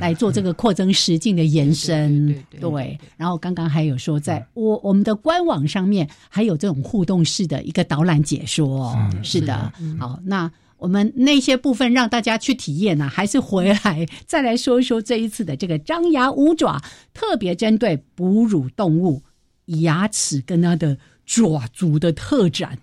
[0.00, 2.34] 来做这个扩增实境的延伸。
[2.60, 8.96] 对，然后刚刚还有说，在我我们的官网上面还有这种互动式的一个导览解说。
[9.22, 10.50] 是的，好那。
[10.84, 16.78] 我们那些部分让大家去体验呢，还是回来再来说一说这一次的这个张牙舞爪，
[17.14, 19.22] 特别针对哺乳动物
[19.64, 22.78] 牙齿跟它的爪足的特展，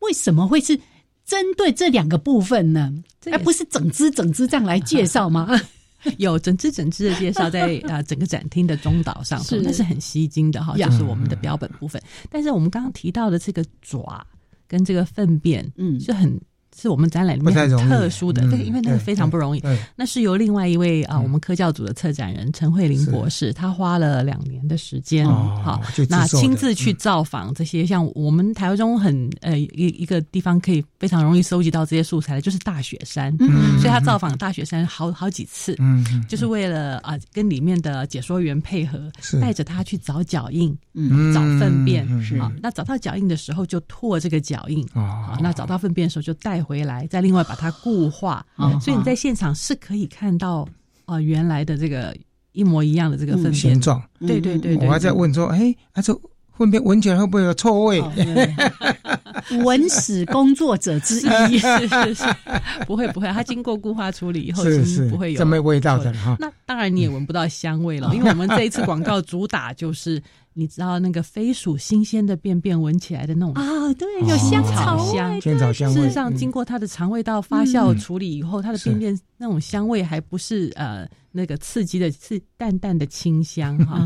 [0.00, 0.78] 为什么会是
[1.24, 2.92] 针对这两个部分呢？
[3.32, 5.48] 而不是整只整只这样来介绍吗？
[6.18, 12.00] 有整只整只的介绍在啊整个展厅的中岛上，那是很吸睛的哈，就是我们的标本部分。
[12.28, 14.26] 但是我们刚刚提到的这个爪
[14.66, 16.38] 跟这个粪便，嗯，是很。
[16.80, 19.62] 是我们展览里面很特殊的，对，因为那个非常不容易。
[19.96, 33.34] 那是由另外一位啊，我们科教组的策展人陈慧玲博士，他花了两年的时间，好，那亲自去造访这些像我们台湾中很呃一一个地方可以非常容易收集到这些素材的，就是大雪山。
[33.40, 39.10] 嗯，所以他造访大雪山好好几次，嗯，就是为了啊跟里面的解说员配合，
[39.40, 46.62] 带着他去找脚印，嗯，找粪便，是啊，那找到脚印的时候就拓这个脚印，啊，那找到粪便的时候就带。
[46.68, 48.44] 回来，再另外把它固化，
[48.78, 50.68] 所以你在现场是可以看到
[51.06, 52.14] 啊，原来的这个
[52.52, 54.02] 一模一样的这个粪形状。
[54.20, 56.14] 对对对，我还在问说，哎，啊这
[56.58, 58.02] 粪便闻起来会不会有臭味？
[59.64, 62.24] 文史 工作者之一，是是是，
[62.86, 66.36] 不会不会，它经过固化处理以后是不会有这么味道的哈。
[66.38, 70.22] 那当然你也闻不到香味了，因为我们这一次广告主打就是。
[70.58, 75.92] 你知道那个飞鼠新鲜的便便闻起来的那种啊，对，有香草香，香草香。
[75.92, 81.08] 事实上，经过它的肠胃道发酵处理以后，它的便便那种香味还不是呃。
[81.30, 84.00] 那个刺激的是淡淡的清香哈，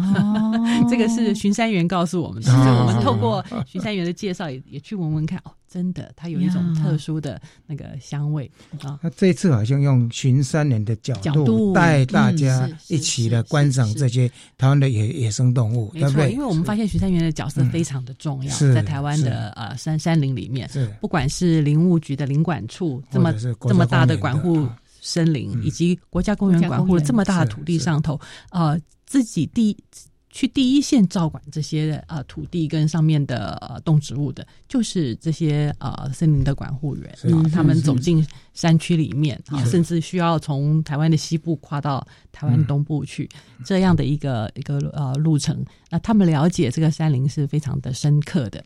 [0.90, 2.52] 这个是巡山员告诉我们的。
[2.52, 8.50] 我们透过巡山员的介绍，也也去闻闻看哦，真的，它有一种特殊的那个香味
[8.82, 8.98] 啊。
[9.02, 16.32] 那这一次好像用巡山人的角度带大家一起来观赏这些台湾的野野生动物，对不对？
[16.32, 20.68] 因为我们发现巡山员的角色非常的重要，在台湾的呃山山林里面，
[21.00, 23.32] 不管是林务局的林管处这么
[23.66, 24.68] 这么大的管护。
[25.04, 28.20] 森林以及国家公园管护了这么大的土地上头，
[28.52, 29.76] 呃，自己第
[30.33, 43.29] 去第一线照管这些呃土地跟上面的呃动植物的，就是这些呃森林的管护员啊，他们走进山区里面啊，甚至需要从台湾的西部跨到台湾东部去
[43.62, 45.62] 这样的一个一个呃路程。
[45.90, 48.64] 那他们了解这个山林是非常的深刻的，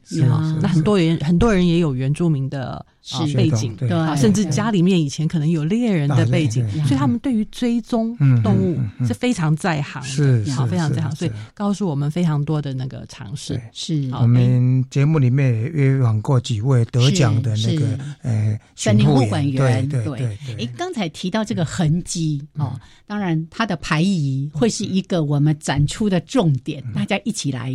[0.63, 2.87] 那很多人很多人也有原住民的
[3.35, 13.61] 背景，对，甚至家里面以前可能有猎人的背景，所以他们对于追踪动物是非常在行是，好，非常在行，所以告诉我们非常多的那个常识。
[13.73, 14.09] 是。
[14.13, 17.87] 我们节目里面约访过几位得奖的那个
[18.23, 20.39] 呃森林护管员，对对对。
[20.65, 27.21] 哎，刚才提到这个痕迹哦，当然它的排遗会是一个我们展出的重点，大家。
[27.25, 27.75] 一起来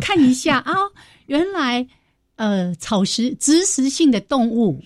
[0.00, 0.74] 看一下啊！
[1.24, 1.86] 原来，
[2.36, 4.82] 呃，草食、植食性的动物，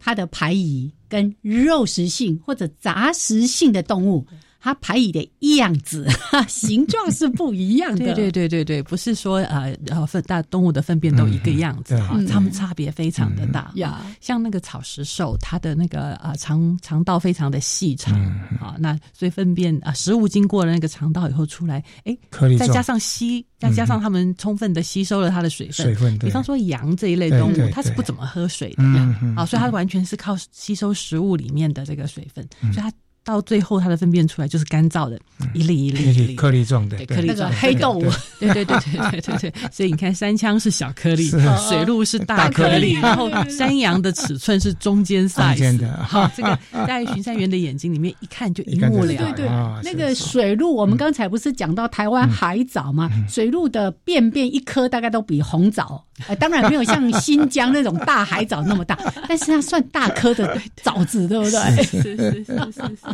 [0.00, 4.26] 它的排遗跟肉食性或者杂食性的动物。
[4.64, 6.08] 它排遗的样子、
[6.48, 7.98] 形状是不一样的。
[8.14, 13.70] 对对对对对，不是说呃呃粪大动物的粪便都一个样子哈，它们差别非常的大。
[13.74, 18.18] 呀，像那个草食兽，它的那个啊肠肠道非常的细长
[18.58, 22.16] 啊，那所以粪便啊食物经过了那个肠道以后出来，哎，
[22.58, 25.74] 再加上吸，再加上它们充分的吸收了它的水分。
[25.84, 32.90] 水分，比方说羊这一类动物，它是不怎么喝水的呀，啊，所以它完全是靠吸收食物里面的这个水分，所以它。
[33.24, 35.18] 到最后，它的粪便出来就是干燥的，
[35.54, 37.98] 一粒一粒一粒颗粒状的，颗粒状黑豆，
[38.38, 39.52] 对对对对对对对。
[39.72, 41.30] 所以你看，山枪是小颗粒，
[41.68, 46.04] 水鹿是大颗粒，然后山羊的尺寸是中间 size 的。
[46.04, 49.32] 好，这个在巡山员的眼睛里面一看就一目了然。
[49.34, 49.48] 对对，
[49.82, 53.10] 那个水鹿，我们刚才不是讲到台湾海藻吗？
[53.26, 58.96] 水鹿的便便一颗大概都比红枣呃，当然没有像新疆那种大海藻那么大，
[59.26, 61.82] 但是它算大颗的枣子，对不对？
[61.84, 63.13] 是是是是是是。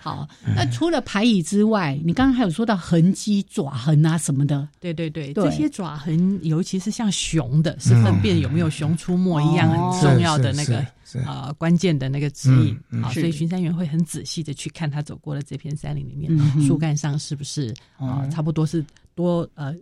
[0.00, 4.68] 好，那除了排椅之外，你刚刚还有说到痕迹、爪痕啊什么的。
[4.80, 10.84] 对对对，这些爪痕，尤其是像熊的，是分辨有没有熊出没一样很重要的那个
[11.26, 13.02] 呃关键的那个指引。
[13.02, 18.84] 好，所以巡山员会很仔细的去看他走过的这片山林里面，树干上是不是啊，差不多是。
[19.16, 19.72] 多呃，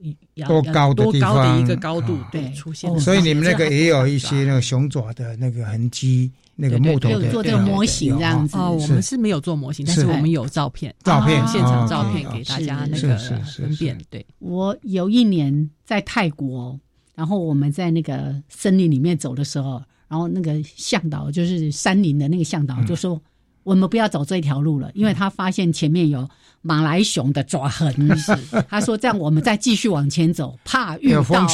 [0.46, 8.76] 多高多高的一个高度对出现，所以你们那个也有一些那个熊爪的那个痕迹，那个木头的做这个模型这样子哦。
[8.80, 13.98] 我们是没有做模型，但是我们有照片，照片现场照片给大家那个分辨。
[14.11, 16.78] 对，我有一年在泰国，
[17.14, 23.20] 然后我们在那个森林里面走的时候，然后那个向导就是山林的那个向导就说
[23.64, 26.28] ：“我们不要走这条路了，因为他发现前面有。”
[26.63, 27.93] 马来熊的爪痕，
[28.71, 31.47] 他说这样我们再继续往前走，怕遇到，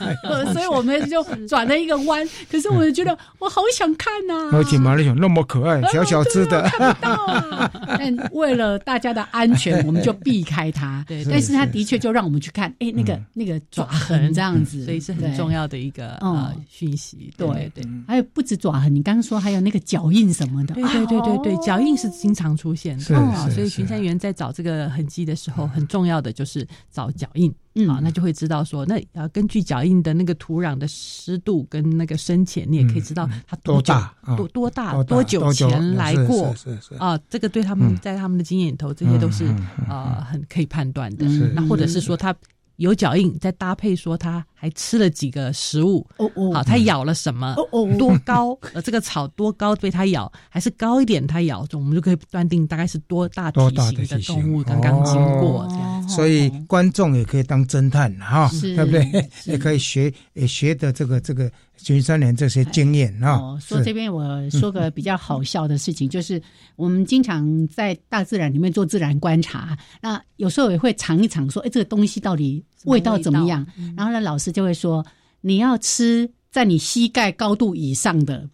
[0.52, 2.26] 所以我们就转了一个弯。
[2.50, 7.70] 可是我就觉得我好想看呐，而且马来熊那么可爱，小小只的，看不到啊。
[7.98, 11.04] 但为了大家的安全，我们就避开它。
[11.06, 17.30] 对，但是它的确就让我们去看，哎，那个那个爪痕这样子，所以是很重要的一个呃讯息。
[17.36, 23.04] 对对，还有不止爪痕，你刚刚说还有那个脚印什么的，对对对对对，脚印是经常出现的。
[23.50, 24.53] 所以巡山员在找。
[24.54, 27.50] 这个痕迹的时候，很重要的就是找脚印，
[27.88, 36.54] 啊，那就会知道说，那呃，根据脚印的那个土壤的湿度跟那个深浅，你也可以知道它多大、多多大、多久前来过，
[36.98, 39.44] 啊，这个对他们在他们的经验里头，这些都是
[39.88, 41.26] 呃很可以判断的。
[41.54, 42.34] 那或者是说它。
[42.78, 55.68] 有脚印，再搭配说他还吃了几个食物，哦哦，好，他咬了什么，哦哦，多高， 呃，这个草多高被它咬，还是高一点它咬，我们就可以断定大概是多大体型的动物刚刚经过。
[56.08, 59.30] 所以观众也可以当侦探哈，对不对？
[59.44, 63.58] 也可以学也学的这个这个巡山连这些经验啊。
[63.60, 66.40] 说这边我说个比较好笑的事情，就是
[66.76, 73.66] 我们经常在大自然里面做自然观察，那有时候也会尝一尝，说哎，这个东西到底味道怎么样？
[73.96, 75.04] 然后呢，老师就会说
[75.42, 78.48] 你要吃在你膝盖高度以上的。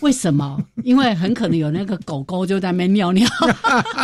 [0.00, 0.60] 为什么？
[0.82, 3.24] 因为很可能有那个狗狗就在那边尿尿。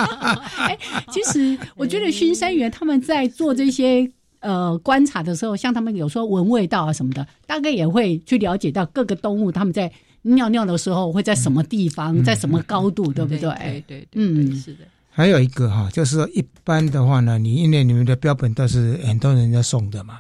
[0.59, 0.79] 哎，
[1.11, 9.91] 其实我觉得巡山员他们在做这些呃观察的时候，像他们有时候闻味道啊什么的，大概也会去了解到各个动物他们在
[10.23, 13.39] 尿尿的时候会在什么地方，在什么高度，对不对？
[13.41, 14.85] 对对，嗯，是的。
[15.21, 20.15] 还有一个哈，就是说一般的话呢，你因为你们的标本都是很多人家送的嘛，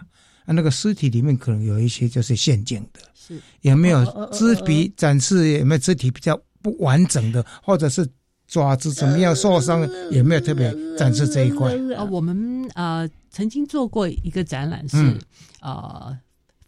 [0.44, 3.00] 啊，那个尸体里面可能有一些就是陷阱的。
[3.14, 5.58] 是有没有肢体展示？
[5.58, 8.06] 有没有肢体比较不完整的，或者是
[8.46, 9.88] 爪子怎么样受伤？
[10.10, 11.74] 有没有特别展示这一块？
[11.96, 15.16] 啊，我们呃曾经做过一个展览，是
[15.62, 16.14] 呃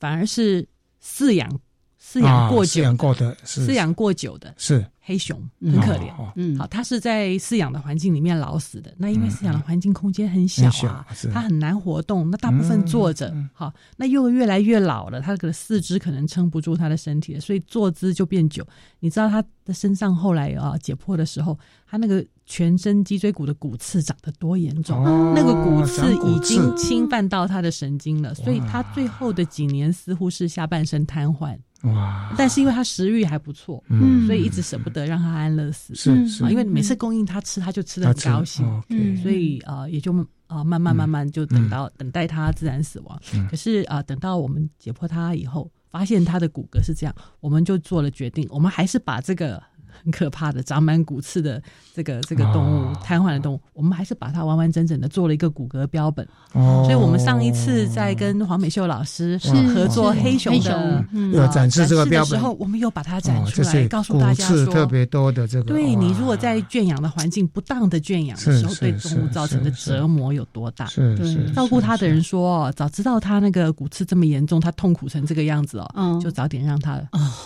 [0.01, 0.67] 反而是
[1.05, 1.61] 饲养
[2.03, 4.87] 饲养过久、饲养过的、饲养过久的，是。
[5.05, 8.95] 黑熊很可怜，嗯，好，它是在饲养的环境里面老死的。
[8.97, 12.31] 那因为饲养的环境空间很小啊，它很难活动。
[12.31, 18.65] 那大部分坐着，好，那又越来越老了，它的四肢可能撑不住它的身体了，所以坐姿就变久。
[19.01, 25.03] 你知道它的身上后来啊解剖的时候，它那个全身脊椎骨的骨刺长得多严重，
[25.35, 31.59] 那个骨刺已经侵犯到它的神经了，所以它最后的几年似乎是下半身瘫痪。
[31.83, 32.35] 哇！
[32.37, 40.13] 但是因为他食欲还不错，嗯，所以一直舍不得让他安乐死，是是，因为每次供应他吃，他就吃的很高兴，嗯，所以啊，也就
[40.47, 43.21] 啊慢慢慢慢就等到等待他自然死亡。
[43.51, 49.63] 可是啊，等到我们解剖他以后，发现他的骨骼是这样，我们就做了决定，我们还是把这个。
[50.03, 51.63] 很可怕的长满骨刺的
[51.95, 56.27] 这个这个动物，瘫痪的动物，我们还是把它完完整整的做了一个骨骼标本。
[56.53, 59.39] 哦，所以我们上一次在跟黄美秀老师
[59.73, 65.65] 合作黑熊的有展示这个标本时候，我们又把它展出来，告诉大家说特别多的这个。
[65.65, 70.87] 对你如果在圈养的环境不当的圈养的时候，对动物造成的折磨有多大？
[70.87, 71.49] 是是。
[71.53, 77.01] 照顾他的人说，早知道他那个骨刺这么严重，他痛苦成这个样子哦，就早点让他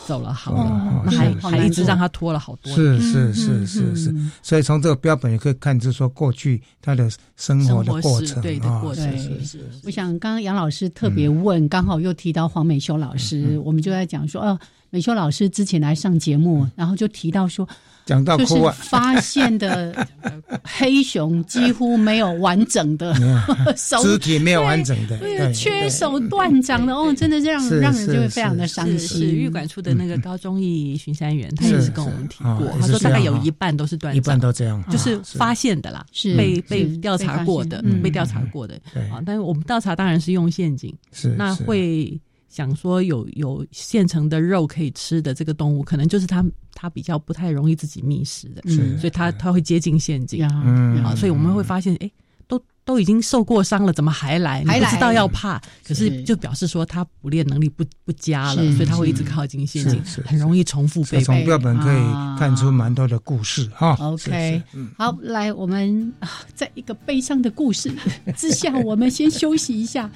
[0.07, 2.43] 走了好了，那还还一直让他拖了。
[2.47, 8.83] 好多是是是是是，所以从这个标本也可以看出说过去他的生活的过程啊。
[8.95, 9.61] 对，是是。
[9.83, 14.57] 我想刚刚杨老师特别问，刚好又提到黄美修老师，我们就在讲说，哦，
[14.91, 17.69] 美秀老师之前来上节目，然后就提到说。
[18.07, 18.55] 讲到就是
[18.89, 20.07] 发现的
[20.63, 23.13] 黑熊几乎没有完整的
[23.77, 29.01] 手肢体，没有完整的，对，缺手断掌的哦，真的让让人就会非常的伤心。
[29.01, 38.77] 是玉管处的那个高中义巡山员，他也是跟我们提过，他说大概有一半都是断掌，一半都这样，就是发现的啦，是被被调查过的，被调查过的。
[39.11, 42.17] 啊，但是我们调查当然是用陷阱，是那会。
[42.49, 46.45] 想说有有现成的肉可以吃的这个动物，可能就是它
[46.75, 51.05] 它比较不太容易自己觅食的，嗯所以它它会接近陷阱嗯。
[51.05, 52.11] 啊，所以我们会发现，哎。
[52.49, 54.65] 都都已经受过伤了，怎么还来？
[54.65, 61.21] 还不知道要怕，可是就表示说它捕猎能力不不佳了，所以它会一直靠近陷阱，很容易重复被。
[61.21, 62.01] 从标本可以
[62.39, 63.97] 看出蛮多的故事哈。
[63.99, 64.63] OK，
[64.97, 66.13] 好，来，我们
[66.55, 67.93] 在一个悲伤的故事
[68.37, 70.09] 之下，我们先休息一下。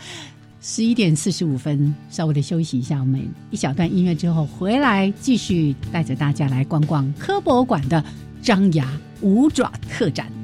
[0.62, 8.04] 十一点四十五分，稍微的休息一下，我们一小段音乐之后回来，继续带着大家来逛逛科博馆的
[8.42, 8.86] 张牙
[9.22, 10.39] 舞爪特展。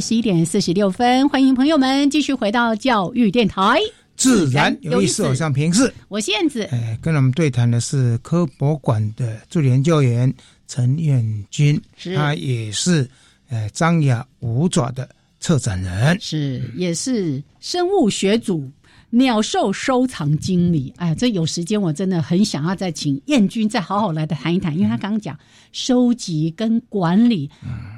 [0.00, 3.78] 十一点四十六分，欢迎朋友们继续回到教育电台。
[4.16, 6.62] 自然有意思，我像平视，我是燕子。
[6.70, 10.32] 哎，跟我们对谈的是科博馆的助理研究员
[10.68, 11.80] 陈彦军，
[12.14, 13.08] 他也是
[13.48, 15.08] 呃张牙舞爪的
[15.40, 18.70] 策展人，是也是生物学组。
[19.10, 25.38] 鸟兽收藏经理，哎，这有时间我真的很想要再请燕君再好好来的谈一谈，因为他刚刚讲
[25.74, 27.50] 收集跟管理，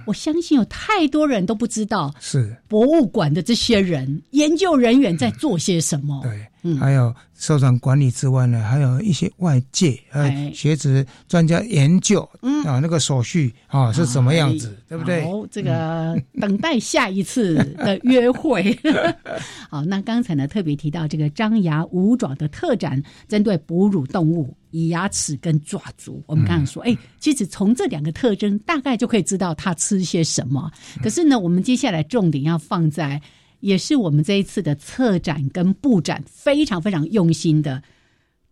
[0.07, 6.21] 我相信有太多人都不知道是博物馆的这些人研究人员在做些什么。
[6.25, 6.45] 对。
[6.81, 12.29] 还有收藏管理之外呢，还有一些外界呃学者专家研究
[12.65, 15.23] 啊，那个手续啊是什么样子，对不对？
[15.23, 18.77] 好，这个等待下一次的约会。
[19.71, 30.71] 好，那刚才呢特别提到这个张牙舞爪的特展，针对哺乳动物以牙齿跟爪足，我们刚刚说，哎，其实从这两个特征大概就可以知道它吃些什么。
[31.03, 33.21] 可是呢，我们接下来重点要放在。
[33.61, 37.83] 也是我们这一次的策展跟布展非常非常用心的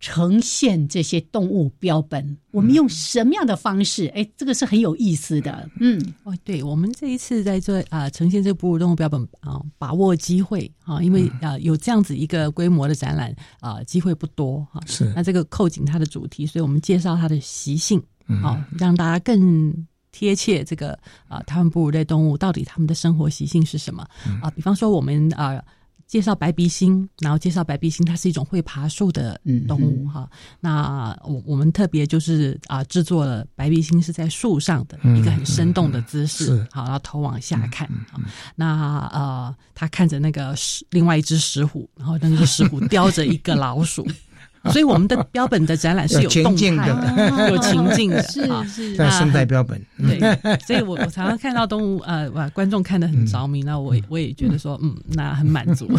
[0.04, 2.36] 呈现这些动物标本。
[2.50, 4.06] 我们用什么样的方式？
[4.08, 5.66] 哎，这个是很有意思的。
[5.80, 14.78] 嗯，哦，对，我们这一次在做啊，呈现这个哺乳动物标本啊，把握机会啊，因为啊有这样子一个规模的展览啊，机会不多哈。
[14.84, 17.98] 是，那这个扣紧它的主题，所以我们介绍它的习性，
[18.42, 19.74] 好让大家更。
[20.16, 20.96] 贴切这个
[21.26, 24.06] 啊，台湾哺乳类动物到底它们的生活习性是什么
[24.40, 24.48] 啊？
[24.50, 25.60] 比方说，我们啊
[26.06, 30.28] 介绍白鼻星，然后介绍白鼻星，它是一种会爬树的动物哈。
[30.60, 38.20] 那我我们特别就是啊制作了白鼻星是在树上的一个很生动的姿势，好，然后头往下看啊。
[38.54, 44.06] 那呃，他看着那个石另外一只石虎，然后那个石虎叼着一个老鼠。
[44.72, 48.96] 所以我们的标本的展览是有动态的， 有情境的，是是。
[48.96, 49.80] 在生态标本。
[49.98, 50.18] 对，
[50.66, 55.90] 所以我我常常看到动物，呃，哇，观众看得很着迷，那我我也觉得说，嗯，那很满足。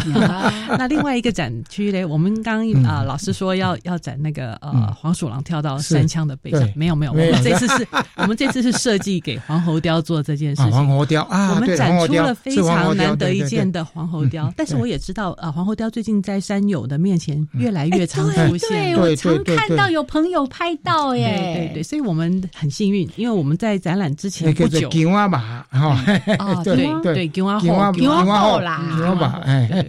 [0.78, 7.86] 那另外一个展区嘞，我们刚啊老师说要要展那个呃黄鼠狼跳到山枪的背上，没有没有，我们这次是
[8.16, 10.72] 我们这次是设计给黄喉雕做这件事情。
[10.72, 11.22] 黄喉雕。
[11.30, 18.55] 啊，我们展出了非常难得一见的黄喉雕，但是我也知道啊，黄喉雕最近在山友的面前越来越常出。
[18.58, 21.68] 对，我常看到有朋友拍到耶。
[21.72, 26.02] 对对，所以我们很幸运，因为我们在展览之前不久，金蛙吧哈，
[26.64, 29.84] 对对，金蛙后，金蛙后啦，金蛙吧，哎，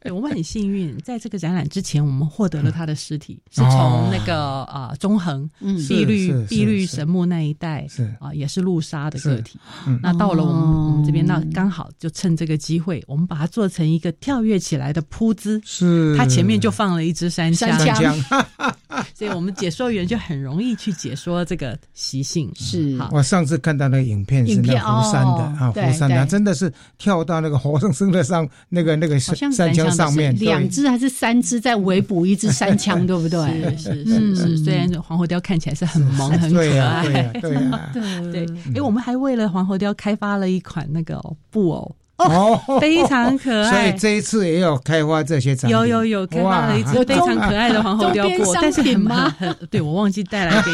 [0.00, 5.48] 对，我们很幸运，在这个展览之前，我们获得了他的尸体，是从那个啊中横
[5.88, 8.04] 碧绿碧绿神木那一带，是。
[8.20, 9.58] 啊，也是路杀的个体。
[10.00, 17.68] 那到了我们我们这边，那刚好就趁这个机会，我们把它做成一个跳跃起来的扑姿，是，它前面就放了一只山枪。
[19.14, 22.50] 所以我们解说员就很容易去解说这个习性。
[22.54, 33.44] 是，我上次看到那个影片是那湖山的啊，湖山的真的是跳到那个活生生的上那个那个山枪上面，两只还是三只在围捕一只山枪，对不对？
[33.76, 38.46] 是是是，虽然黄喉貂看起来是很萌很可爱，对对 对。
[38.76, 41.20] 哎，我们还为了黄喉貂开发了一款那个
[41.50, 41.96] 布偶。
[42.16, 45.76] 哦，非常可爱，所以这一次也有开发这些产品。
[45.76, 50.70] 有有有，开发了一只非常可爱的黄喉貂过，但是很很 对我忘记带来给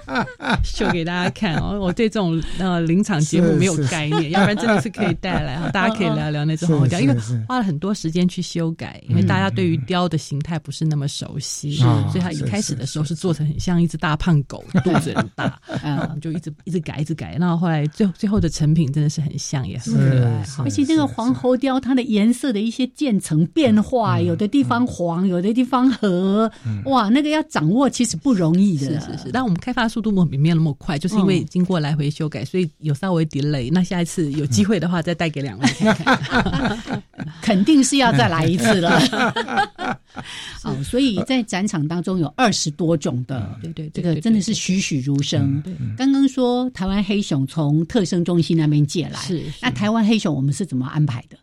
[0.64, 1.78] 秀给大家看哦。
[1.78, 7.14] 我对这种呃临场节目没有概念，要不然真的是可以带来， 大家可以聊聊那只黄喉貂，因为
[7.46, 20.69] 花了很多时间去修改，因为大家对于貂的形态不是那么熟悉，所以它一开始的时候是做成很像一只大胖狗，肚子很大，嗯，就一直一直改一直改，然后后来最最后的成品真的是很像，也很可爱哈。
[20.70, 26.50] 而且这个黄喉貂，它的颜色的一些渐层变化，有的地方黄，有的地方和，
[26.84, 28.86] 哇，那个要掌握其实不容易的。
[28.86, 33.68] 是是是，但我们开发速度没没有那么快，就是因为经过来回修改，所以有稍微 delay。
[33.72, 37.02] 那下一次有机会的话，再带给两位看看。
[37.42, 39.00] 肯定是要再来一次了。
[40.64, 45.62] 哦，所以在展场当中有二十多种的，对对，这个真的是栩栩如生。
[45.96, 51.38] 刚刚说台湾黑熊从特生中心那边借来，是那台湾黑熊我们是怎么安排的？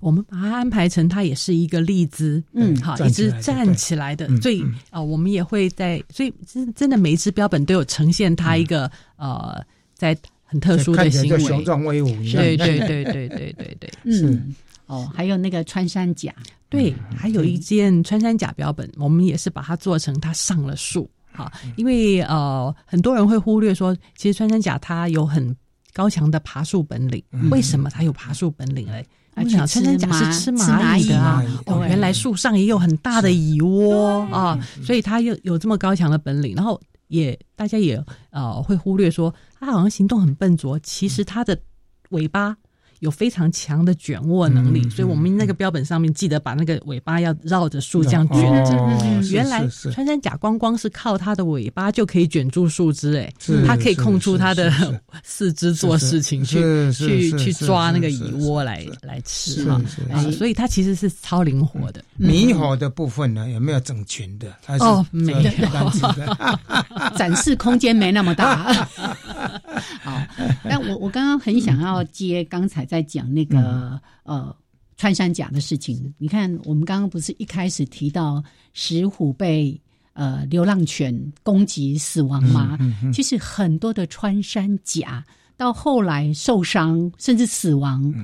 [0.00, 4.26] 我们把它安排成它也是一个立姿，嗯，好，一只站起来的。
[4.40, 9.62] 所以啊，我们也会在，所以真真的每一只标本都有呈现它一个呃，
[9.94, 12.08] 在很特殊的行为，雄壮威武。
[12.32, 13.04] 对对对。
[13.04, 14.54] 对对对对， 嗯。
[14.86, 16.34] 哦，还有那个穿山甲，
[16.68, 25.54] 对，还有一件穿山甲标本，我们也是把它做成它上了树，好，因为呃，很多人会忽略说，其实穿山甲它有很
[25.92, 29.06] 高强的爬树本领，为什么他有爬树本领嘞？
[29.34, 31.18] 而且穿山甲是吃蚂蚁的。
[31.18, 41.58] 啊，哦，原来树上也有很大的蚁窝啊，所以他有有这么高强的本领，然后也大家也呃会忽略说，他好像行动很笨拙，其实它的
[42.10, 42.56] 尾巴。
[43.02, 49.32] 有非常强的卷握能力，所以我们那个标本上面记得把那个尾巴要绕着树这样卷着。
[49.32, 53.32] 原来穿山甲光光是靠它的尾巴就可以卷住树枝，哎，
[53.66, 54.72] 它可以空出它的
[55.24, 59.80] 四肢做事情，去去去抓那个蚁窝来来吃哈。
[60.30, 62.04] 所以它其实是超灵活的。
[62.20, 64.46] 猕猴的部分呢，有没有整群的？
[64.64, 65.50] 它是哦，没有，
[67.18, 68.72] 展示空间没那么大。
[70.04, 70.22] 好，
[70.62, 72.86] 但我我刚刚很想要接刚才。
[72.92, 74.54] 在讲那个呃
[74.98, 79.80] 穿山甲的事情，你看我们刚刚不是一开始提到石虎被
[80.12, 82.78] 呃流浪犬攻击死亡吗？
[83.10, 85.24] 其实很多的穿山甲
[85.56, 88.14] 到后来受伤甚至死亡，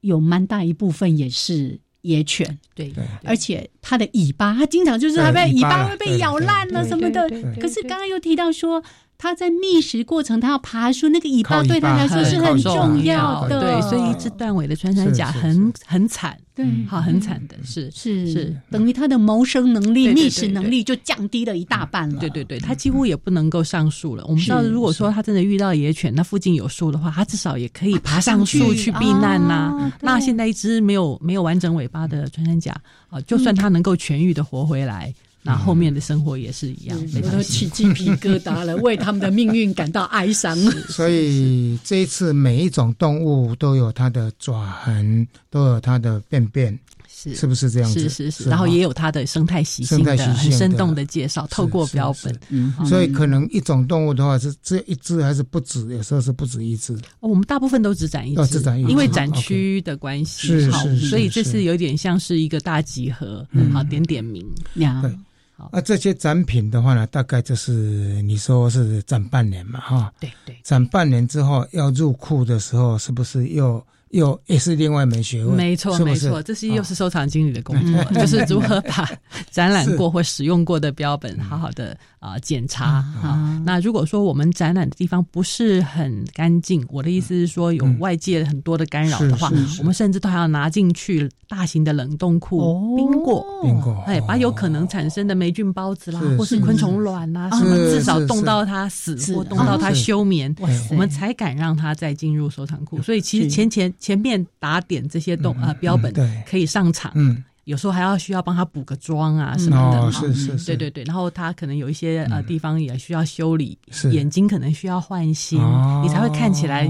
[0.00, 2.58] 有蛮大一部分也是野犬。
[2.74, 2.92] 对，
[3.22, 7.30] 而且它的尾巴，它经常就是它被尾巴会被咬烂了什么的。
[7.60, 8.82] 可是刚刚又提到说。
[9.22, 13.60] 它在觅食过程，它要爬树，那个尾巴对它来说是很重要的。
[13.60, 18.32] 对，所以一只断尾的穿山甲很很惨，对，好很惨的，是是。
[18.32, 22.18] 是，等于它的谋生能力、觅食能力就降低了一大半了。
[22.18, 24.24] 对对对，它几乎也不能够上树了。
[24.26, 28.90] 我们知道，如果说它真的遇到野犬，那附近有树的话，它至少也可以爬上树去。
[28.98, 29.92] 避难呐。
[30.00, 32.74] 那现在一只没有没有完整尾巴的穿山甲
[33.08, 35.14] 啊，就算它能够痊愈的活回来。
[35.42, 40.56] 那后面的生活也是一样，我都起鸡皮疙瘩了，为他们的命运感到哀伤。
[40.88, 46.78] 所以这一次每一种动物都有它的爪痕，都有它的便便。
[47.14, 48.00] 是是不是这样子？
[48.00, 52.36] 是是是，然后也有它的生态习性的很生动的介绍，透过标本。
[52.48, 55.86] 嗯，所以可能一种动物的话是只有一只还是不止？
[55.94, 56.98] 有时候是不止一只。
[57.20, 64.44] 我们大部分都只展一只，因为展区的关系，是是所以这次有点像是一个大集合，好点点名。
[64.74, 65.16] 对，
[65.62, 65.70] 好。
[65.72, 70.12] 那这些展品的话呢，大概就是你说是展半年嘛，哈。
[70.18, 70.58] 对对。
[70.64, 73.82] 展半年之后要入库的时候，是不是又？
[74.12, 79.10] 又也是另外一门学问，没错没错，这是又是收藏经理的工作，就是如何把
[79.50, 82.86] 展览过或使用过的标本好好的啊检查
[83.22, 83.60] 啊。
[83.66, 89.50] 那如果说我们展览的地方不是很干净，我的意思是说有外界很多的干扰的话，
[89.80, 100.54] 我们甚至都还要拿进去大型的冷冻库冰过，冰过，哎，把有可能产生的霉菌孢子啦，或是昆虫卵啦什么，至少冻到它死或冻到它休眠，
[100.90, 103.02] 我们才敢让它再进入收藏库。
[103.02, 103.82] 所以其实前前。
[103.98, 106.14] 前面打点这些动啊标本
[106.48, 113.78] 可以上场，嗯，有时候还要需要帮他补个妆啊什么的，是是是，对对对，然后他可能有一些呃地方也需要修理，
[114.10, 115.60] 眼睛可能需要换新，
[116.02, 116.86] 你才会看起来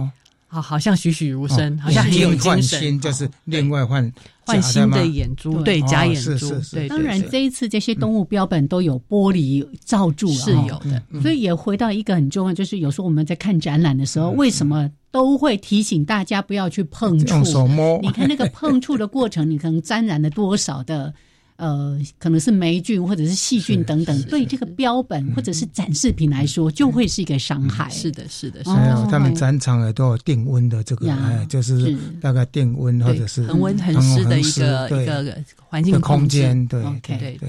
[0.53, 4.13] 好，好像栩栩如生，好像很有精神，就是另外换
[4.45, 6.51] 换新的眼珠，对假眼珠。
[6.71, 11.03] 对，当然这一次这些动物标本都有玻璃罩住了，是有的。
[11.23, 17.29] 所以也回到一个很重要，就是有时候我们在看展览的时候，为什么都会提醒大家不要去碰触？
[17.29, 17.99] 用手摸。
[18.03, 21.15] 你看那个碰触的过程， 你可能沾染了多少的。
[21.63, 27.89] 呃，可能是霉菌或者是细菌等等，对这个标本或者是展示品来说，就会是一个伤害。
[27.89, 36.67] 是的，是的，是的他们展场也都有定温的这个，哎，就是大概定温或者是恒温恒湿的一个一个环境空间。
[36.67, 37.49] 对，OK，对对。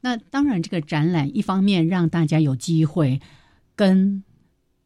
[0.00, 3.20] 那当然，这个展览一方面让大家有机会
[3.76, 4.24] 跟。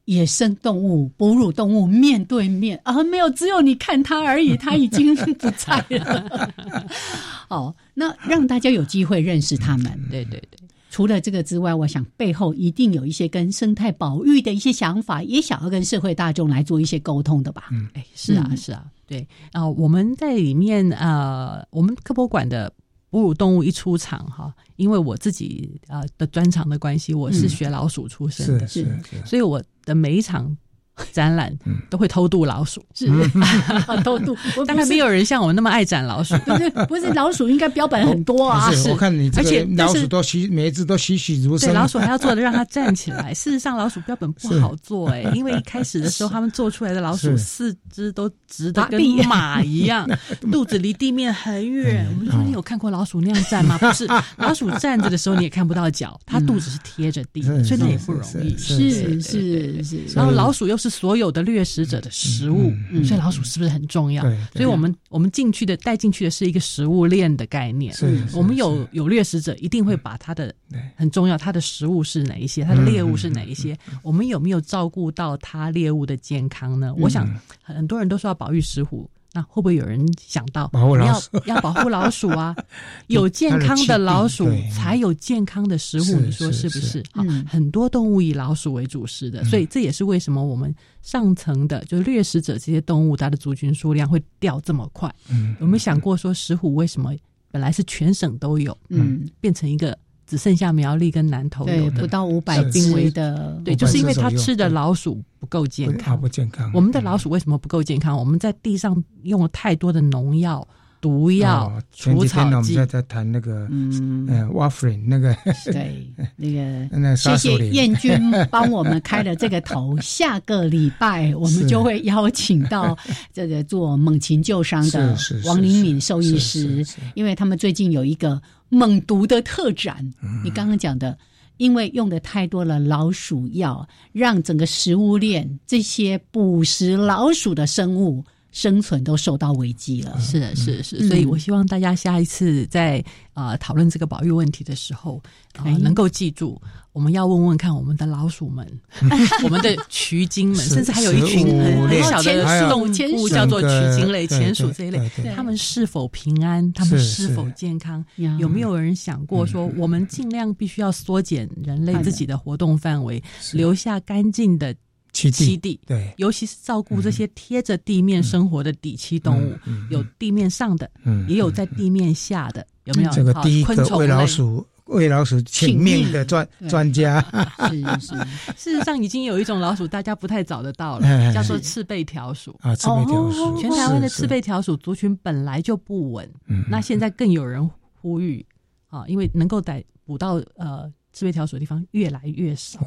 [0.09, 6.51] 野生动物、哺乳动物面对面啊，没有，只有你看它而已，它已经不在了。
[7.49, 9.85] 哦，那让大家有机会认识它们。
[10.11, 10.59] 对对对，
[10.91, 17.65] 除了这个之外，我想背后一定有一些跟生态保育的一些想法，也想要跟社会大众来做一些沟通的吧。
[17.71, 22.73] 嗯，哎，是啊，是啊，对啊，我们在里面呃，我们科博馆的。
[23.11, 28.87] 哺乳动物一出场哈，因为我自己啊的专长的关系，我是学老鼠出身的，是，
[29.25, 30.57] 所以我的每一场。
[31.13, 31.57] 展览
[31.89, 33.07] 都会偷渡老鼠，是
[34.05, 34.37] 偷渡。
[34.67, 38.71] 当然没有人像我那么爱展老鼠，不是不是老鼠应该标本很多啊。
[38.73, 41.69] 是，我看你而且老鼠都栩每一只都栩栩如生。
[41.69, 43.33] 对，老鼠还要做的让它站起来。
[43.33, 50.09] 事实上，老鼠标本不好做哎，因为一开始的时候他们做出来的老鼠四肢都直的跟马一样，
[50.51, 52.07] 肚子离地面很远。
[52.11, 53.79] 我们说你有看过老鼠那样站吗？
[53.79, 58.57] 不是，老鼠站着的时候你也看不到脚，它肚子是贴着地，所以那也不容易。
[58.59, 60.88] 是是是，然后老鼠又是。
[60.89, 62.73] 所有的掠食者的食物，
[63.05, 64.23] 所以老鼠是不是很重要？
[64.53, 67.95] 所以我们我们进去的带进去的是一个食物链的概念。
[68.35, 70.55] 我们有有掠食者，一定会把它的
[70.95, 73.77] 很重要，它的食物是哪一些，它的猎物是哪一些？
[74.03, 76.95] 我们有没有照顾到它猎物的健康呢？
[76.99, 77.29] 我想
[77.63, 79.09] 很多人都说要保育石虎。
[79.39, 82.57] 那会不会有人想到要要保护老鼠啊？
[83.07, 86.99] 有健康的老鼠才有健康的食物，你说是不是？
[87.13, 95.15] 啊，很多动物以老鼠为主食的，所以这也是为什么我们上层的就掠食者这些动物，它的族群数量会掉这么快。
[95.31, 97.15] 嗯，有没有想过说石虎为什么
[97.53, 99.97] 本来是全省都有，嗯，变成一个？
[100.29, 106.71] 只剩下苗栗跟南投有不到五百斤的，对，就是因为它吃的老鼠不够健康，不健康。
[106.75, 108.15] 我们的老鼠为什么不够健康？
[108.15, 110.69] 我们在地上用了太多的农药、
[111.01, 112.55] 毒药、除草剂。
[112.55, 118.13] 我们在在谈那个，嗯，瓦弗林那个，对，那个， 谢谢燕君
[118.51, 119.97] 帮我们开了这个头。
[120.01, 122.97] 下个礼拜 我们就会邀请到
[123.33, 126.85] 这个做猛禽救伤的王灵敏兽医师，
[127.15, 128.41] 因为他们最近有一个。
[128.71, 130.13] 猛毒的特展，
[130.45, 131.17] 你刚刚讲的，
[131.57, 138.23] 因为用的太多了老鼠药，让整个食物链这些捕食老鼠的生物
[138.59, 140.19] 生存都受到危机了。
[140.19, 143.03] 是的，是是，所以我希望大家下一次在
[143.33, 145.23] 啊讨论这个保育问题的时候，
[145.55, 146.61] 啊能够记住。
[146.93, 148.67] 我们要问问看，我们的老鼠们，
[149.45, 152.83] 我们的渠精们，甚至还有一群很很小的动
[153.13, 156.73] 物叫做渠精类、钱鼠这一类，他们是否平安？
[156.73, 158.05] 他们是否健康？
[158.41, 164.75] 有没有人想过说，我们尽量必须要缩减人类自己的活动范围，留下干净的
[165.13, 165.81] 栖地？
[165.87, 169.57] 对，尤其是照顾这些贴着地面生活的底栖动物，
[169.91, 170.91] 有地面上的，
[171.29, 173.11] 也有在地面下的，有没有？
[173.11, 174.67] 这个第一个喂老鼠。
[174.89, 177.21] 喂老鼠请命的专专家，
[177.69, 178.15] 是是。
[178.57, 182.75] 事实上，已经有一种老鼠，大家不太找得到了， 叫做赤背条鼠啊。
[182.75, 186.27] 赤背条鼠，全台湾的赤背条鼠族群本来就不稳，
[186.71, 188.43] 那现在更有人呼吁
[188.89, 190.91] 啊，因为能够逮捕到呃。
[191.19, 192.79] 赤背条鼠的地方越来越少，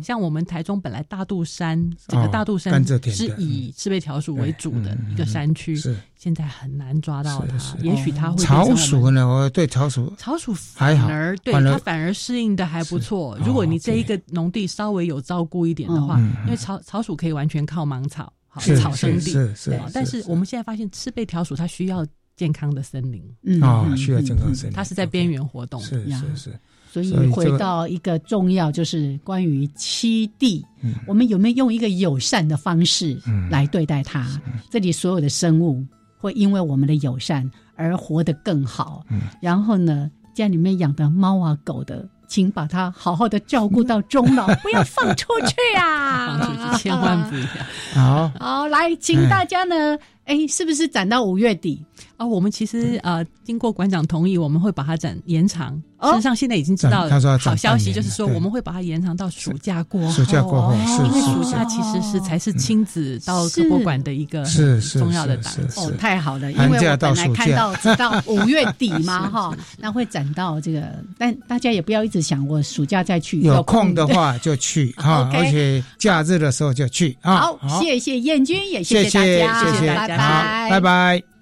[0.00, 5.76] 像我们台中本来大肚山整个大肚山是以赤背条鼠为主的一个山区，
[6.16, 7.76] 现在很难抓到它。
[7.82, 9.26] 也许它会草鼠呢？
[9.26, 13.36] 我对草鼠，草鼠反而对它反而适应的还不错。
[13.44, 19.32] 如果你这一个农地稍微有照顾一点的话，因为草草鼠可以完全靠芒草，好草生地。
[19.56, 22.06] 是但是我们现在发现赤背条鼠它需要
[22.36, 24.76] 健康的森林，啊，需要健康森林。
[24.76, 26.60] 它是在边缘活动，是是是。
[27.02, 30.64] 所以回到一个重要，就是关于七地，
[31.06, 33.18] 我们有没有用一个友善的方式
[33.50, 34.24] 来对待它？
[34.70, 35.84] 这里所有的生物
[36.18, 39.04] 会因为我们的友善而活得更好。
[39.40, 46.38] 然后呢，家里面养的猫啊狗的，请把它好好的照顾到终老， 不要放出去啊！
[46.38, 47.46] 放出去千万不要。
[47.94, 49.98] 好，好，来，请大家呢。
[50.24, 51.82] 哎，是不是展到五月底？
[52.16, 55.80] 啊，我们其实呃，经过馆长同意，我们会把它展延长。
[56.00, 57.08] 事实上，现在已经知道
[57.40, 60.12] 好消息，就是说我们会把它延长到暑假过后。
[60.12, 77.36] 暑假过后，因为暑假其实是才是亲子到科博馆的一个是重要的档哦，太好了，因为我本来看到直到 五月底嘛，哈，那会展到这个，但大家也不要一直想我暑假再去，有空的话就去 哈，而且假日的时候就去啊。
[77.36, 81.33] 好，谢谢燕君，也谢谢大家，谢谢大家，好拜拜。